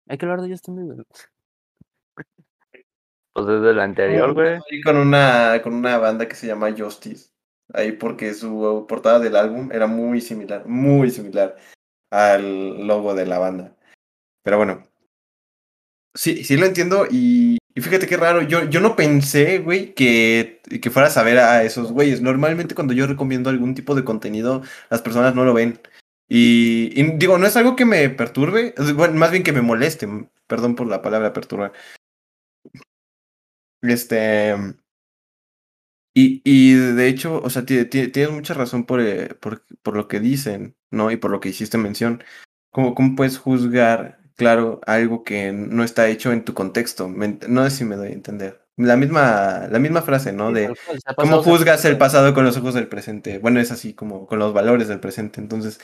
Hay 0.09 0.17
que 0.17 0.25
hablar 0.25 0.41
de 0.41 0.51
Justin 0.51 0.77
Bieber. 0.77 1.07
Pues 3.33 3.47
desde 3.47 3.71
el 3.71 3.79
anterior, 3.79 4.33
güey. 4.33 4.59
Ahí 4.71 4.81
con 4.83 4.97
una, 4.97 5.61
con 5.63 5.75
una 5.75 5.99
banda 5.99 6.27
que 6.27 6.35
se 6.35 6.47
llama 6.47 6.75
Justice. 6.77 7.31
Ahí 7.75 7.93
porque 7.93 8.33
su 8.35 8.87
portada 8.89 9.21
del 9.21 9.37
álbum 9.37 9.71
era 9.71 9.87
muy 9.87 10.21
similar, 10.21 10.67
muy 10.67 11.11
similar 11.11 11.57
al 12.11 12.87
logo 12.87 13.15
de 13.15 13.27
la 13.27 13.39
banda. 13.39 13.77
Pero 14.43 14.57
bueno. 14.57 14.83
Sí, 16.15 16.43
sí 16.43 16.57
lo 16.57 16.67
entiendo 16.67 17.07
y, 17.09 17.59
y 17.75 17.81
fíjate 17.81 18.07
qué 18.07 18.17
raro. 18.17 18.43
Yo, 18.43 18.69
yo 18.69 18.81
no 18.81 18.97
pensé, 18.97 19.59
güey, 19.59 19.95
que, 19.95 20.61
que 20.83 20.91
fueras 20.91 21.17
a 21.17 21.23
ver 21.23 21.39
a 21.39 21.63
esos 21.65 21.93
güeyes. 21.93 22.21
Normalmente 22.21 22.75
cuando 22.75 22.93
yo 22.95 23.07
recomiendo 23.07 23.51
algún 23.51 23.75
tipo 23.75 23.95
de 23.95 24.05
contenido, 24.05 24.63
las 24.91 25.03
personas 25.03 25.35
no 25.35 25.45
lo 25.45 25.55
ven. 25.55 25.81
Y, 26.29 27.03
digo, 27.19 27.39
no 27.39 27.47
es 27.47 27.57
algo 27.57 27.75
que 27.77 27.85
me 27.85 28.09
perturbe, 28.11 28.75
bueno, 28.95 29.15
más 29.15 29.31
bien 29.33 29.43
que 29.43 29.53
me 29.53 29.63
moleste. 29.63 30.09
Perdón 30.47 30.75
por 30.77 30.87
la 30.87 31.03
palabra 31.03 31.33
perturbar. 31.33 31.73
Este. 33.83 34.55
Y, 36.15 36.43
y 36.45 36.75
de 36.75 37.09
hecho, 37.09 37.41
o 37.43 37.51
sea, 37.51 37.65
ti- 37.65 37.85
ti- 37.85 38.09
tienes 38.09 38.33
mucha 38.33 38.55
razón 38.55 38.85
por, 38.85 39.01
eh, 39.01 39.35
por, 39.41 39.65
por 39.83 39.97
lo 39.97 40.09
que 40.09 40.19
dicen, 40.21 40.77
¿no? 40.91 41.11
Y 41.11 41.17
por 41.17 41.31
lo 41.31 41.41
que 41.41 41.51
hiciste 41.51 41.79
mención. 41.79 42.23
¿Cómo, 42.73 42.95
cómo 42.95 43.17
puedes 43.17 43.39
juzgar, 43.39 44.20
claro, 44.41 44.81
algo 44.87 45.23
que 45.23 45.53
no 45.53 45.85
está 45.85 46.09
hecho 46.09 46.33
en 46.33 46.45
tu 46.45 46.55
contexto? 46.55 47.09
No 47.09 47.65
sé 47.65 47.71
si 47.71 47.85
me 47.85 47.97
doy 47.97 48.09
a 48.09 48.13
entender. 48.13 48.61
La 48.77 48.97
misma, 48.97 49.69
la 49.71 49.79
misma 49.79 50.03
frase, 50.03 50.33
¿no? 50.33 50.53
De 50.53 50.75
cómo 51.17 51.43
juzgas 51.43 51.85
el 51.85 51.99
pasado. 51.99 52.25
pasado 52.25 52.35
con 52.35 52.45
los 52.45 52.57
ojos 52.57 52.75
del 52.75 52.89
presente. 52.89 53.39
Bueno, 53.39 53.61
es 53.61 53.71
así 53.71 53.93
como 53.93 54.27
con 54.27 54.39
los 54.39 54.55
valores 54.55 54.89
del 54.89 55.01
presente. 55.01 55.41
Entonces, 55.41 55.81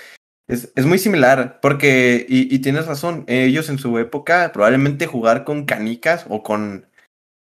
es, 0.48 0.72
es 0.74 0.86
muy 0.86 0.98
similar, 0.98 1.58
porque, 1.60 2.24
y, 2.28 2.54
y 2.54 2.58
tienes 2.60 2.86
razón, 2.86 3.24
ellos 3.26 3.68
en 3.68 3.78
su 3.78 3.98
época 3.98 4.50
probablemente 4.52 5.06
jugar 5.06 5.44
con 5.44 5.66
canicas 5.66 6.24
o 6.28 6.42
con 6.42 6.86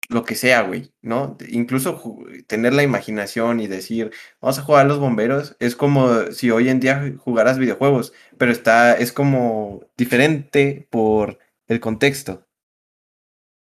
lo 0.09 0.23
que 0.23 0.35
sea, 0.35 0.61
güey, 0.61 0.93
¿no? 1.01 1.37
Incluso 1.49 2.01
tener 2.47 2.73
la 2.73 2.83
imaginación 2.83 3.59
y 3.59 3.67
decir, 3.67 4.11
vamos 4.41 4.57
a 4.59 4.61
jugar 4.63 4.85
a 4.85 4.89
los 4.89 4.99
bomberos, 4.99 5.55
es 5.59 5.75
como 5.75 6.31
si 6.31 6.49
hoy 6.51 6.69
en 6.69 6.79
día 6.79 7.13
jugaras 7.17 7.57
videojuegos, 7.59 8.13
pero 8.37 8.51
está, 8.51 8.93
es 8.97 9.11
como 9.11 9.83
diferente 9.97 10.87
por 10.89 11.39
el 11.67 11.79
contexto. 11.79 12.45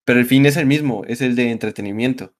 Pero 0.05 0.19
el 0.21 0.27
fin 0.27 0.47
es 0.47 0.57
el 0.57 0.67
mismo, 0.67 1.05
es 1.07 1.21
el 1.21 1.37
de 1.37 1.51
entretenimiento. 1.51 2.35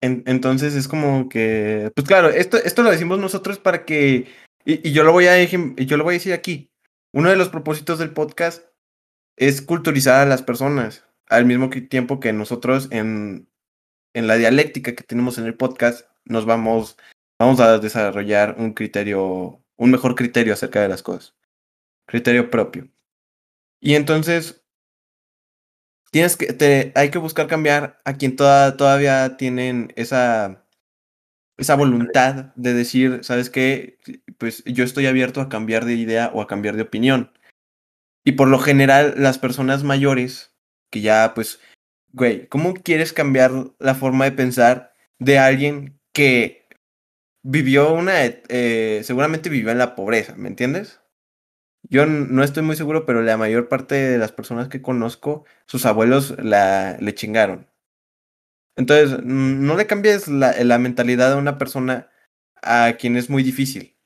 En- 0.00 0.22
entonces 0.26 0.74
es 0.74 0.86
como 0.88 1.28
que, 1.28 1.90
pues 1.94 2.06
claro, 2.06 2.28
esto, 2.30 2.56
esto 2.58 2.82
lo 2.82 2.90
decimos 2.90 3.18
nosotros 3.18 3.58
para 3.58 3.84
que, 3.84 4.28
y, 4.64 4.92
yo 4.92 5.02
lo 5.04 5.12
voy 5.12 5.26
a, 5.26 5.42
y 5.42 5.86
yo 5.86 5.96
lo 5.96 6.04
voy 6.04 6.14
a 6.14 6.18
decir 6.18 6.32
aquí, 6.32 6.70
uno 7.12 7.30
de 7.30 7.36
los 7.36 7.48
propósitos 7.48 7.98
del 7.98 8.12
podcast 8.12 8.64
es 9.36 9.62
culturizar 9.62 10.20
a 10.20 10.26
las 10.30 10.42
personas, 10.42 11.07
al 11.28 11.44
mismo 11.44 11.70
tiempo 11.70 12.20
que 12.20 12.32
nosotros 12.32 12.88
en, 12.90 13.48
en 14.14 14.26
la 14.26 14.36
dialéctica 14.36 14.94
que 14.94 15.04
tenemos 15.04 15.38
en 15.38 15.46
el 15.46 15.54
podcast 15.54 16.06
nos 16.24 16.44
vamos, 16.44 16.96
vamos 17.38 17.60
a 17.60 17.78
desarrollar 17.78 18.56
un 18.58 18.72
criterio, 18.72 19.62
un 19.76 19.90
mejor 19.90 20.14
criterio 20.14 20.52
acerca 20.52 20.80
de 20.80 20.88
las 20.88 21.02
cosas, 21.02 21.34
criterio 22.06 22.50
propio. 22.50 22.88
Y 23.80 23.94
entonces 23.94 24.64
tienes 26.10 26.36
que, 26.36 26.52
te, 26.52 26.92
hay 26.94 27.10
que 27.10 27.18
buscar 27.18 27.46
cambiar 27.46 28.00
a 28.04 28.14
quien 28.14 28.36
toda, 28.36 28.76
todavía 28.76 29.36
tienen 29.36 29.92
esa, 29.96 30.66
esa 31.56 31.74
voluntad 31.76 32.52
de 32.56 32.74
decir, 32.74 33.20
¿sabes 33.22 33.50
qué? 33.50 33.98
Pues 34.38 34.64
yo 34.64 34.84
estoy 34.84 35.06
abierto 35.06 35.40
a 35.40 35.48
cambiar 35.48 35.84
de 35.84 35.94
idea 35.94 36.30
o 36.34 36.40
a 36.40 36.46
cambiar 36.46 36.76
de 36.76 36.82
opinión. 36.82 37.32
Y 38.24 38.32
por 38.32 38.48
lo 38.48 38.58
general, 38.58 39.14
las 39.16 39.38
personas 39.38 39.84
mayores, 39.84 40.47
que 40.90 41.00
ya, 41.00 41.32
pues, 41.34 41.60
güey, 42.12 42.48
¿cómo 42.48 42.74
quieres 42.74 43.12
cambiar 43.12 43.52
la 43.78 43.94
forma 43.94 44.24
de 44.24 44.32
pensar 44.32 44.94
de 45.18 45.38
alguien 45.38 46.00
que 46.12 46.68
vivió 47.42 47.92
una, 47.94 48.24
eh, 48.24 49.02
seguramente 49.04 49.48
vivió 49.48 49.70
en 49.70 49.78
la 49.78 49.94
pobreza, 49.94 50.34
¿me 50.36 50.48
entiendes? 50.48 51.00
Yo 51.82 52.06
no 52.06 52.42
estoy 52.44 52.62
muy 52.62 52.76
seguro, 52.76 53.06
pero 53.06 53.22
la 53.22 53.36
mayor 53.36 53.68
parte 53.68 53.94
de 53.94 54.18
las 54.18 54.32
personas 54.32 54.68
que 54.68 54.82
conozco, 54.82 55.44
sus 55.66 55.86
abuelos 55.86 56.34
la, 56.38 56.96
le 57.00 57.14
chingaron. 57.14 57.68
Entonces, 58.76 59.24
no 59.24 59.76
le 59.76 59.86
cambies 59.86 60.28
la, 60.28 60.52
la 60.64 60.78
mentalidad 60.78 61.32
a 61.32 61.36
una 61.36 61.58
persona 61.58 62.10
a 62.62 62.94
quien 62.98 63.16
es 63.16 63.30
muy 63.30 63.42
difícil, 63.42 63.96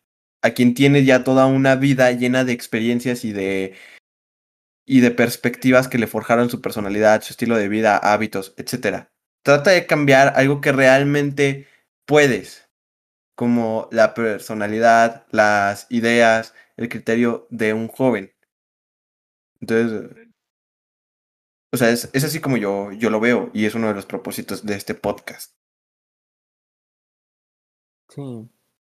a 0.42 0.50
quien 0.50 0.74
tiene 0.74 1.04
ya 1.04 1.24
toda 1.24 1.46
una 1.46 1.76
vida 1.76 2.10
llena 2.12 2.44
de 2.44 2.52
experiencias 2.52 3.24
y 3.24 3.32
de, 3.32 3.74
y 4.84 5.00
de 5.00 5.10
perspectivas 5.10 5.88
que 5.88 5.98
le 5.98 6.06
forjaron 6.06 6.50
su 6.50 6.60
personalidad, 6.60 7.22
su 7.22 7.32
estilo 7.32 7.56
de 7.56 7.68
vida, 7.68 7.96
hábitos, 7.96 8.54
etc. 8.56 9.08
Trata 9.42 9.70
de 9.70 9.86
cambiar 9.86 10.34
algo 10.36 10.60
que 10.60 10.72
realmente 10.72 11.66
puedes, 12.06 12.68
como 13.34 13.88
la 13.92 14.14
personalidad, 14.14 15.26
las 15.30 15.86
ideas, 15.90 16.54
el 16.76 16.88
criterio 16.88 17.46
de 17.50 17.74
un 17.74 17.88
joven. 17.88 18.32
Entonces, 19.60 20.10
o 21.72 21.76
sea, 21.76 21.90
es, 21.90 22.10
es 22.12 22.24
así 22.24 22.40
como 22.40 22.56
yo, 22.56 22.92
yo 22.92 23.08
lo 23.10 23.20
veo 23.20 23.50
y 23.54 23.64
es 23.64 23.74
uno 23.74 23.88
de 23.88 23.94
los 23.94 24.06
propósitos 24.06 24.66
de 24.66 24.74
este 24.74 24.94
podcast. 24.94 25.54
Sí. 28.08 28.50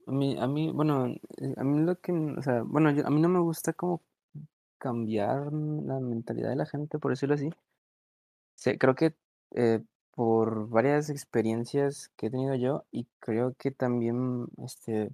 A 0.05 0.11
mí, 0.11 0.37
a 0.39 0.47
mí, 0.47 0.71
bueno, 0.71 1.07
eh, 1.07 1.53
a 1.57 1.63
mí 1.63 1.81
lo 1.83 1.99
que, 1.99 2.11
o 2.11 2.41
sea, 2.41 2.61
bueno, 2.63 2.89
a 2.89 3.09
mí 3.09 3.19
no 3.21 3.29
me 3.29 3.39
gusta 3.39 3.73
como 3.73 4.03
cambiar 4.77 5.51
la 5.53 5.99
mentalidad 5.99 6.49
de 6.49 6.55
la 6.57 6.65
gente, 6.65 6.99
por 6.99 7.11
decirlo 7.11 7.35
así. 7.35 7.49
Sí, 8.55 8.77
creo 8.77 8.95
que 8.95 9.15
eh, 9.55 9.81
por 10.15 10.67
varias 10.69 11.09
experiencias 11.09 12.11
que 12.17 12.27
he 12.27 12.29
tenido 12.31 12.55
yo 12.55 12.85
y 12.91 13.07
creo 13.19 13.53
que 13.57 13.71
también, 13.71 14.47
este, 14.63 15.11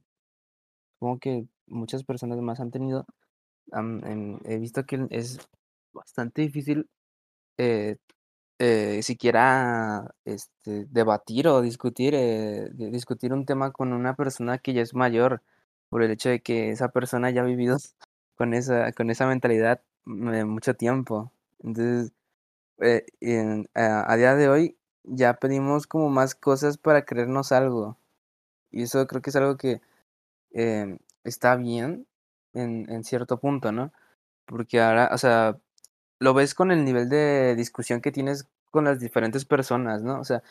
supongo 0.96 1.20
que 1.20 1.48
muchas 1.68 2.04
personas 2.04 2.40
más 2.42 2.60
han 2.60 2.72
tenido, 2.72 3.06
he 4.46 4.58
visto 4.58 4.86
que 4.86 5.08
es 5.10 5.40
bastante 5.94 6.42
difícil 6.42 6.90
eh, 7.58 7.98
eh, 8.60 9.02
siquiera 9.04 10.16
este, 10.26 10.86
debatir 10.90 11.48
o 11.50 11.62
discutir, 11.62 12.16
di- 12.74 12.92
discutir 12.92 13.34
un 13.34 13.46
tema 13.46 13.72
con 13.72 13.94
una 13.94 14.16
persona 14.16 14.58
que 14.60 14.74
ya 14.74 14.82
es 14.84 14.96
mayor, 14.96 15.44
por 15.90 16.04
el 16.04 16.12
hecho 16.12 16.30
de 16.30 16.42
que 16.42 16.72
esa 16.72 16.90
persona 16.90 17.32
ya 17.32 17.42
ha 17.44 17.46
vivido 17.46 17.78
con 18.36 18.54
esa, 18.54 18.92
con 18.94 19.10
esa 19.10 19.28
mentalidad 19.28 19.82
mucho 20.06 20.76
tiempo. 20.76 21.32
Entonces, 21.64 22.12
eh, 22.80 23.06
en- 23.22 23.68
a, 23.76 24.16
día 24.18 24.36
de 24.36 24.50
hoy 24.50 24.78
ya 25.04 25.36
pedimos 25.36 25.88
como 25.88 26.10
más 26.10 26.36
cosas 26.36 26.78
para 26.78 27.06
creernos 27.06 27.52
algo. 27.52 27.98
Y 28.72 28.84
eso 28.84 29.08
creo 29.08 29.22
que 29.22 29.30
es 29.32 29.36
algo 29.36 29.58
que 29.58 29.82
em, 30.54 31.00
está 31.24 31.56
bien 31.56 32.08
en, 32.54 32.90
en 32.92 33.04
cierto 33.04 33.40
punto, 33.40 33.72
¿no? 33.72 33.92
Porque 34.46 34.82
ahora, 34.82 35.12
o 35.14 35.18
sea, 35.18 35.58
lo 36.20 36.34
ves 36.34 36.56
con 36.56 36.72
el 36.72 36.86
nivel 36.86 37.10
de 37.10 37.56
discusión 37.56 38.02
que 38.02 38.12
tienes 38.12 38.48
con 38.72 38.86
las 38.86 39.00
diferentes 39.00 39.46
personas, 39.46 40.04
¿no? 40.04 40.20
O 40.20 40.26
sea, 40.26 40.44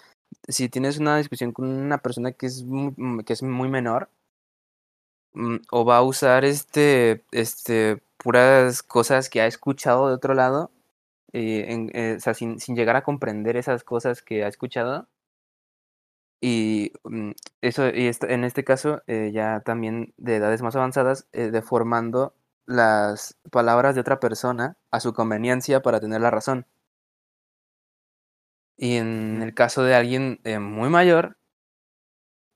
si 0.49 0.69
tienes 0.69 0.99
una 0.99 1.17
discusión 1.19 1.53
con 1.53 1.67
una 1.69 1.99
persona 1.99 2.33
que 2.33 2.47
es 2.47 2.65
muy, 2.65 2.95
que 3.25 3.33
es 3.35 3.43
muy 3.43 3.69
menor, 3.69 4.11
o 5.71 5.85
va 5.85 5.99
a 5.99 6.03
usar 6.03 6.45
este, 6.45 7.25
este, 7.33 8.03
puras 8.19 8.83
cosas 8.83 9.31
que 9.31 9.41
ha 9.41 9.47
escuchado 9.47 10.09
de 10.09 10.15
otro 10.15 10.35
lado, 10.35 10.73
eh, 11.33 11.67
en- 11.71 11.91
eh, 11.95 12.17
o 12.19 12.21
sea, 12.21 12.35
sin, 12.35 12.61
sin 12.61 12.77
llegar 12.77 12.97
a 12.97 13.05
comprender 13.05 13.57
esas 13.57 13.85
cosas 13.85 14.23
que 14.23 14.45
ha 14.45 14.49
escuchado. 14.49 15.09
Y 16.41 16.93
mm, 17.05 17.31
eso, 17.61 17.89
y 17.89 18.07
esto, 18.09 18.27
en 18.29 18.45
este 18.45 18.65
caso, 18.65 19.03
eh, 19.07 19.31
ya 19.33 19.61
también 19.61 20.13
de 20.17 20.37
edades 20.37 20.61
más 20.63 20.75
avanzadas, 20.77 21.29
deformando 21.33 22.35
las 22.67 23.37
palabras 23.51 23.95
de 23.95 24.01
otra 24.01 24.19
persona 24.21 24.77
a 24.91 25.01
su 25.01 25.13
conveniencia 25.15 25.83
para 25.83 26.01
tener 26.01 26.21
la 26.21 26.31
razón. 26.31 26.67
Y 28.77 28.97
en 28.97 29.43
el 29.43 29.55
caso 29.55 29.83
de 29.85 29.95
alguien 29.95 30.41
muy 30.61 30.89
mayor, 30.89 31.37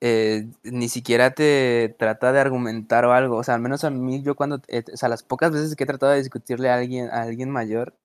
eh, 0.00 0.48
ni 0.62 0.88
siquiera 0.88 1.32
te 1.32 1.94
trata 1.98 2.32
de 2.32 2.40
argumentar 2.40 3.04
o 3.04 3.12
algo. 3.12 3.36
O 3.36 3.44
sea, 3.44 3.54
al 3.54 3.60
menos 3.60 3.84
a 3.84 3.90
mí, 3.90 4.22
yo 4.22 4.34
cuando, 4.36 4.60
eh, 4.68 4.84
o 4.92 4.96
sea, 4.96 5.08
las 5.08 5.22
pocas 5.22 5.52
veces 5.52 5.76
que 5.76 5.84
he 5.84 5.86
tratado 5.86 6.12
de 6.12 6.18
discutirle 6.18 6.70
a 6.70 6.76
alguien, 6.76 7.08
a 7.10 7.22
alguien 7.22 7.50
mayor, 7.50 7.96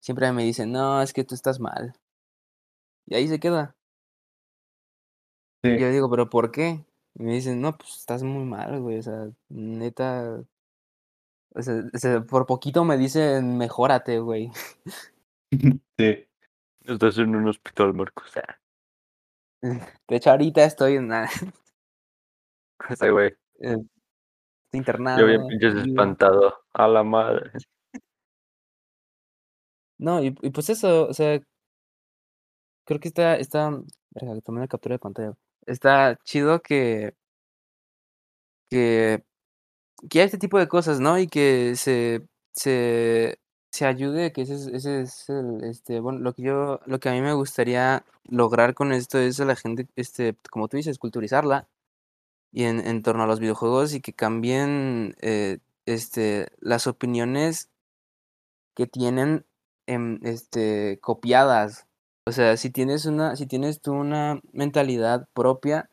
siempre 0.00 0.30
me 0.32 0.44
dicen, 0.44 0.72
no, 0.72 1.02
es 1.02 1.12
que 1.12 1.24
tú 1.24 1.34
estás 1.34 1.60
mal. 1.60 1.94
Y 3.06 3.14
ahí 3.14 3.28
se 3.28 3.40
queda. 3.40 3.74
Y 5.62 5.78
yo 5.78 5.90
digo, 5.90 6.10
¿pero 6.10 6.30
por 6.30 6.52
qué? 6.52 6.84
Y 7.14 7.22
me 7.22 7.32
dicen, 7.32 7.60
no, 7.60 7.76
pues 7.76 7.96
estás 7.96 8.22
muy 8.22 8.44
mal, 8.44 8.80
güey. 8.80 8.98
O 8.98 9.02
sea, 9.02 9.28
neta. 9.48 10.44
O 11.54 11.62
sea, 11.62 11.82
o 11.92 11.98
sea, 11.98 12.20
por 12.22 12.46
poquito 12.46 12.84
me 12.84 12.96
dicen, 12.96 13.56
mejórate, 13.58 14.18
güey. 14.20 14.50
Sí. 15.98 16.26
Estás 16.84 17.16
en 17.18 17.34
un 17.34 17.48
hospital, 17.48 17.94
Marcos. 17.94 18.30
De 20.08 20.16
hecho, 20.16 20.30
ahorita 20.30 20.64
estoy 20.64 20.96
en. 20.96 21.12
Ese 21.12 21.40
güey. 23.10 23.28
eh, 23.60 23.76
estoy 24.66 24.78
internado. 24.78 25.20
Yo 25.20 25.26
bien 25.26 25.46
pinches 25.48 25.74
vivo. 25.74 25.86
espantado. 25.86 26.54
A 26.72 26.88
la 26.88 27.02
madre. 27.02 27.50
No, 29.98 30.22
y, 30.22 30.34
y 30.42 30.50
pues 30.50 30.68
eso, 30.70 31.06
o 31.08 31.14
sea, 31.14 31.40
creo 32.86 33.00
que 33.00 33.08
está, 33.08 33.36
está, 33.36 33.70
tomé 34.44 34.58
una 34.58 34.68
captura 34.68 34.94
de 34.94 34.98
pantalla. 34.98 35.32
Está 35.66 36.16
chido 36.24 36.60
que, 36.62 37.14
que, 38.70 39.22
que 40.10 40.18
haya 40.20 40.26
este 40.26 40.38
tipo 40.38 40.58
de 40.58 40.68
cosas, 40.68 41.00
¿no? 41.00 41.18
Y 41.18 41.26
que 41.28 41.76
se, 41.76 42.26
se, 42.54 43.38
se 43.70 43.86
ayude, 43.86 44.32
que 44.32 44.42
ese 44.42 44.54
es, 44.54 44.66
ese 44.68 45.00
es 45.02 45.28
el, 45.28 45.64
este, 45.64 46.00
bueno, 46.00 46.20
lo 46.20 46.32
que 46.34 46.42
yo, 46.42 46.80
lo 46.86 47.00
que 47.00 47.08
a 47.08 47.12
mí 47.12 47.20
me 47.20 47.34
gustaría 47.34 48.04
lograr 48.24 48.74
con 48.74 48.92
esto 48.92 49.18
es 49.18 49.40
a 49.40 49.44
la 49.44 49.56
gente, 49.56 49.86
este, 49.96 50.36
como 50.50 50.68
tú 50.68 50.76
dices, 50.76 50.98
culturizarla 50.98 51.68
y 52.52 52.64
en, 52.64 52.80
en 52.86 53.02
torno 53.02 53.24
a 53.24 53.26
los 53.26 53.40
videojuegos 53.40 53.94
y 53.94 54.00
que 54.00 54.12
cambien, 54.14 55.16
eh, 55.20 55.58
este, 55.86 56.48
las 56.60 56.86
opiniones 56.86 57.70
que 58.74 58.86
tienen 58.86 59.46
em, 59.86 60.20
este, 60.22 60.98
copiadas. 61.00 61.86
O 62.26 62.32
sea, 62.32 62.56
si 62.56 62.70
tienes 62.70 63.06
una, 63.06 63.36
si 63.36 63.46
tienes 63.46 63.80
tú 63.80 63.92
una 63.94 64.40
mentalidad 64.52 65.28
propia, 65.34 65.90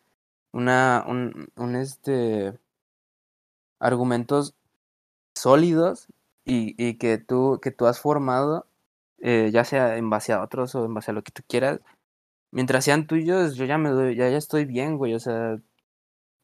una, 0.52 1.06
un, 1.08 1.50
un 1.56 1.76
este, 1.76 2.54
argumentos 3.80 4.56
sólidos 5.36 6.08
y, 6.46 6.76
y 6.84 6.98
que 6.98 7.18
tú, 7.18 7.60
que 7.62 7.72
tú 7.72 7.86
has 7.88 8.00
formado, 8.00 8.68
eh, 9.20 9.50
ya 9.54 9.64
sea 9.66 9.98
en 9.98 10.10
base 10.10 10.34
a 10.34 10.42
otros 10.44 10.76
o 10.76 10.86
en 10.86 10.94
base 10.94 11.12
a 11.12 11.14
lo 11.14 11.24
que 11.24 11.32
tú 11.32 11.44
quieras, 11.48 11.80
mientras 12.52 12.86
sean 12.86 13.08
tuyos, 13.08 13.56
yo 13.56 13.66
ya 13.66 13.78
me 13.78 13.90
doy, 13.90 14.16
ya, 14.16 14.30
ya 14.30 14.38
estoy 14.38 14.66
bien, 14.66 14.98
güey, 14.98 15.16
o 15.16 15.20
sea, 15.20 15.60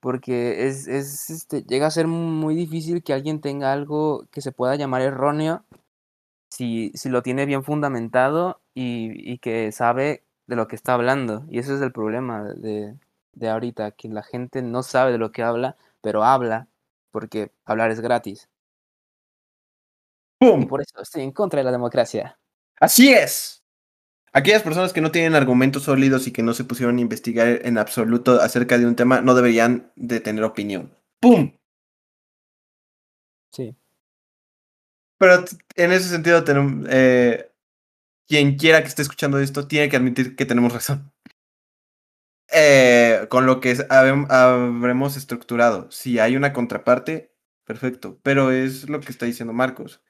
porque 0.01 0.67
es, 0.67 0.87
es, 0.87 1.29
este, 1.29 1.63
llega 1.63 1.87
a 1.87 1.91
ser 1.91 2.07
muy 2.07 2.55
difícil 2.55 3.03
que 3.03 3.13
alguien 3.13 3.41
tenga 3.41 3.73
algo 3.73 4.25
que 4.31 4.41
se 4.41 4.51
pueda 4.51 4.75
llamar 4.75 5.01
erróneo 5.01 5.65
si, 6.49 6.91
si 6.95 7.09
lo 7.09 7.23
tiene 7.23 7.45
bien 7.45 7.63
fundamentado 7.63 8.61
y, 8.73 9.31
y 9.31 9.39
que 9.39 9.71
sabe 9.71 10.23
de 10.47 10.55
lo 10.55 10.67
que 10.67 10.75
está 10.75 10.93
hablando. 10.95 11.45
Y 11.49 11.59
ese 11.59 11.75
es 11.75 11.81
el 11.81 11.91
problema 11.91 12.43
de, 12.43 12.95
de 13.33 13.49
ahorita, 13.49 13.91
que 13.91 14.09
la 14.09 14.23
gente 14.23 14.61
no 14.61 14.83
sabe 14.83 15.11
de 15.11 15.17
lo 15.17 15.31
que 15.31 15.43
habla, 15.43 15.77
pero 16.01 16.23
habla 16.23 16.67
porque 17.11 17.51
hablar 17.65 17.91
es 17.91 18.01
gratis. 18.01 18.49
Y 20.41 20.45
¡Pum! 20.45 20.67
por 20.67 20.81
eso 20.81 21.01
estoy 21.01 21.23
en 21.23 21.31
contra 21.31 21.59
de 21.59 21.65
la 21.65 21.71
democracia. 21.71 22.39
Así 22.79 23.09
es. 23.13 23.63
Aquellas 24.33 24.63
personas 24.63 24.93
que 24.93 25.01
no 25.01 25.11
tienen 25.11 25.35
argumentos 25.35 25.83
sólidos 25.83 26.27
y 26.27 26.31
que 26.31 26.43
no 26.43 26.53
se 26.53 26.63
pusieron 26.65 26.97
a 26.97 27.01
investigar 27.01 27.61
en 27.63 27.77
absoluto 27.77 28.41
acerca 28.41 28.77
de 28.77 28.85
un 28.87 28.95
tema 28.95 29.21
no 29.21 29.35
deberían 29.35 29.91
de 29.95 30.19
tener 30.21 30.43
opinión. 30.43 30.93
¡Pum! 31.21 31.53
Sí. 33.51 33.75
Pero 35.19 35.43
en 35.75 35.91
ese 35.91 36.07
sentido, 36.09 36.43
tenemos, 36.43 36.87
eh, 36.89 37.51
quien 38.27 38.57
quiera 38.57 38.81
que 38.81 38.89
esté 38.89 39.01
escuchando 39.03 39.39
esto 39.39 39.67
tiene 39.67 39.89
que 39.89 39.97
admitir 39.97 40.35
que 40.35 40.45
tenemos 40.45 40.73
razón. 40.73 41.11
Eh, 42.51 43.27
con 43.29 43.45
lo 43.45 43.59
que 43.59 43.73
habem- 43.89 44.27
habremos 44.31 45.17
estructurado. 45.17 45.89
Si 45.91 46.19
hay 46.19 46.35
una 46.35 46.53
contraparte, 46.53 47.31
perfecto. 47.65 48.19
Pero 48.23 48.51
es 48.51 48.89
lo 48.89 48.99
que 49.01 49.11
está 49.11 49.25
diciendo 49.25 49.53
Marcos. 49.53 50.01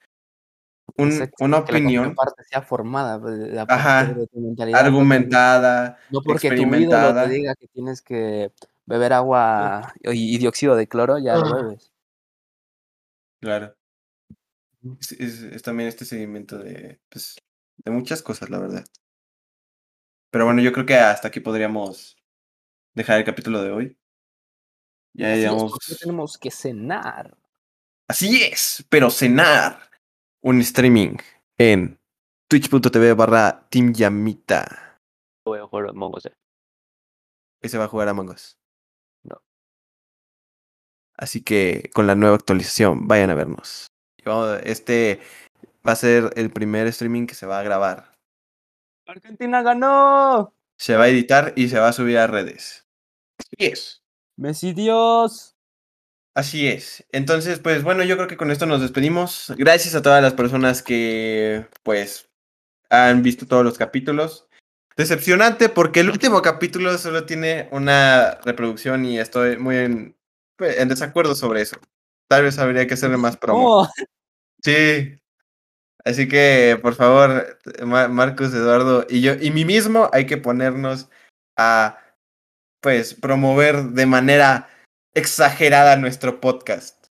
Un- 0.98 1.12
Exacto, 1.12 1.44
una 1.46 1.64
Que 1.66 1.72
la 1.74 1.78
opinión 1.80 2.16
parte 2.16 2.44
sea 2.44 2.62
formada 2.62 3.20
pues, 3.20 3.40
Ajá, 3.68 4.06
de 4.06 4.28
tu 4.28 4.40
mentalidad. 4.40 4.80
argumentada, 4.86 5.98
No 6.10 6.22
porque 6.22 6.50
tu 6.50 6.56
ídolo 6.56 6.66
experimentada. 6.66 7.24
te 7.28 7.30
diga 7.34 7.56
que 7.56 7.68
tienes 7.68 8.02
que 8.02 8.52
beber 8.86 9.14
agua 9.14 9.94
y, 10.02 10.36
y 10.36 10.38
dióxido 10.38 10.76
de 10.76 10.88
cloro, 10.88 11.18
ya 11.20 11.36
lo 11.36 11.54
bebes. 11.56 11.92
Claro. 13.42 13.76
Es, 15.00 15.12
es- 15.14 15.42
es 15.44 15.62
también 15.62 15.90
este 15.90 16.06
seguimiento 16.06 16.58
de, 16.58 17.00
pues, 17.10 17.36
de 17.78 17.92
muchas 17.92 18.22
cosas, 18.22 18.50
la 18.50 18.60
verdad. 18.60 18.86
Pero 20.32 20.46
bueno, 20.46 20.62
yo 20.62 20.72
creo 20.72 20.86
que 20.86 20.96
hasta 20.96 21.28
aquí 21.30 21.40
podríamos 21.40 22.16
dejar 22.94 23.18
el 23.20 23.26
capítulo 23.26 23.62
de 23.64 23.72
hoy. 23.72 23.98
Ya 25.14 25.34
Así 25.34 25.44
es, 25.44 26.00
tenemos 26.00 26.38
que 26.38 26.52
cenar. 26.52 27.36
Así 28.08 28.44
es, 28.44 28.86
pero 28.90 29.10
cenar 29.10 29.89
un 30.42 30.60
streaming 30.62 31.18
en 31.58 32.00
twitch.tv 32.48 33.14
barra 33.14 33.68
Team 33.70 33.94
Yamita. 33.94 35.00
Voy 35.46 35.60
a 35.60 35.66
jugar 35.68 35.90
Among 35.90 36.16
Us. 36.16 36.26
eh. 36.26 36.34
Ese 37.62 37.78
va 37.78 37.86
a 37.86 37.88
jugar 37.88 38.08
Among 38.08 38.30
Us. 38.30 38.58
No. 39.24 39.42
Así 41.18 41.42
que 41.44 41.90
con 41.94 42.08
la 42.08 42.16
nueva 42.16 42.36
actualización, 42.36 43.08
vayan 43.08 43.30
a 43.30 43.36
vernos. 43.36 43.88
Este 44.64 45.20
va 45.88 45.94
a 45.94 45.96
ser 45.96 46.32
el 46.36 46.52
primer 46.52 46.88
streaming 46.88 47.26
que 47.26 47.34
se 47.36 47.46
va 47.46 47.60
a 47.60 47.64
grabar. 47.64 48.12
Argentina 49.08 49.64
ganó. 49.64 50.54
Se 50.78 50.96
va 50.96 51.06
a 51.06 51.08
editar 51.10 51.54
y 51.56 51.68
se 51.70 51.80
va 51.80 51.88
a 51.90 51.94
subir 51.94 52.18
a 52.20 52.28
redes. 52.28 52.88
Así 53.40 53.56
es. 53.58 54.04
Messi 54.38 54.74
Dios. 54.74 55.56
Así 56.40 56.70
es. 56.70 57.04
Entonces, 57.12 57.60
pues 57.60 57.84
bueno, 57.84 58.02
yo 58.06 58.16
creo 58.16 58.30
que 58.30 58.38
con 58.38 58.50
esto 58.50 58.66
nos 58.66 58.80
despedimos. 58.80 59.54
Gracias 59.58 59.94
a 59.94 60.02
todas 60.02 60.24
las 60.24 60.36
personas 60.36 60.82
que, 60.82 61.68
pues, 61.84 62.30
han 62.90 63.24
visto 63.24 63.46
todos 63.46 63.66
los 63.66 63.78
capítulos. 63.78 64.48
Decepcionante 64.96 65.68
porque 65.68 66.00
el 66.00 66.10
último 66.10 66.42
capítulo 66.42 66.98
solo 66.98 67.26
tiene 67.26 67.68
una 67.74 68.40
reproducción 68.46 69.04
y 69.04 69.20
estoy 69.20 69.58
muy 69.58 69.76
en, 69.76 70.16
pues, 70.56 70.80
en 70.80 70.88
desacuerdo 70.88 71.36
sobre 71.36 71.62
eso. 71.62 71.76
Tal 72.30 72.44
vez 72.44 72.58
habría 72.58 72.88
que 72.88 72.94
hacerle 72.94 73.18
más 73.18 73.36
promo. 73.36 73.60
¿Cómo? 73.60 73.90
Sí. 74.64 75.20
Así 76.06 76.30
que, 76.30 76.80
por 76.82 76.96
favor, 76.96 77.60
Ma- 77.84 78.08
Marcos, 78.08 78.54
Eduardo 78.54 79.06
y 79.10 79.20
yo, 79.20 79.34
y 79.34 79.52
mí 79.52 79.66
mismo, 79.66 80.10
hay 80.14 80.26
que 80.26 80.38
ponernos 80.38 81.10
a, 81.58 82.00
pues, 82.80 83.14
promover 83.14 83.84
de 83.90 84.06
manera 84.06 84.70
exagerada 85.14 85.96
nuestro 85.96 86.40
podcast. 86.40 87.08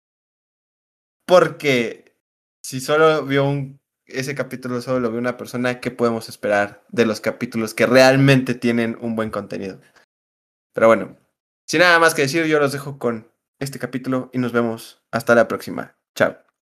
Porque 1.26 2.16
si 2.62 2.80
solo 2.80 3.24
vio 3.24 3.48
un, 3.48 3.80
ese 4.06 4.34
capítulo, 4.34 4.80
solo 4.80 5.00
lo 5.00 5.10
vio 5.10 5.18
una 5.18 5.36
persona, 5.36 5.80
¿qué 5.80 5.90
podemos 5.90 6.28
esperar 6.28 6.84
de 6.88 7.06
los 7.06 7.20
capítulos 7.20 7.74
que 7.74 7.86
realmente 7.86 8.54
tienen 8.54 8.96
un 9.00 9.16
buen 9.16 9.30
contenido? 9.30 9.80
Pero 10.72 10.88
bueno, 10.88 11.16
sin 11.66 11.80
nada 11.80 11.98
más 11.98 12.14
que 12.14 12.22
decir, 12.22 12.44
yo 12.46 12.58
los 12.58 12.72
dejo 12.72 12.98
con 12.98 13.32
este 13.58 13.78
capítulo 13.78 14.30
y 14.32 14.38
nos 14.38 14.52
vemos 14.52 15.02
hasta 15.10 15.34
la 15.34 15.48
próxima. 15.48 15.96
Chao. 16.14 16.53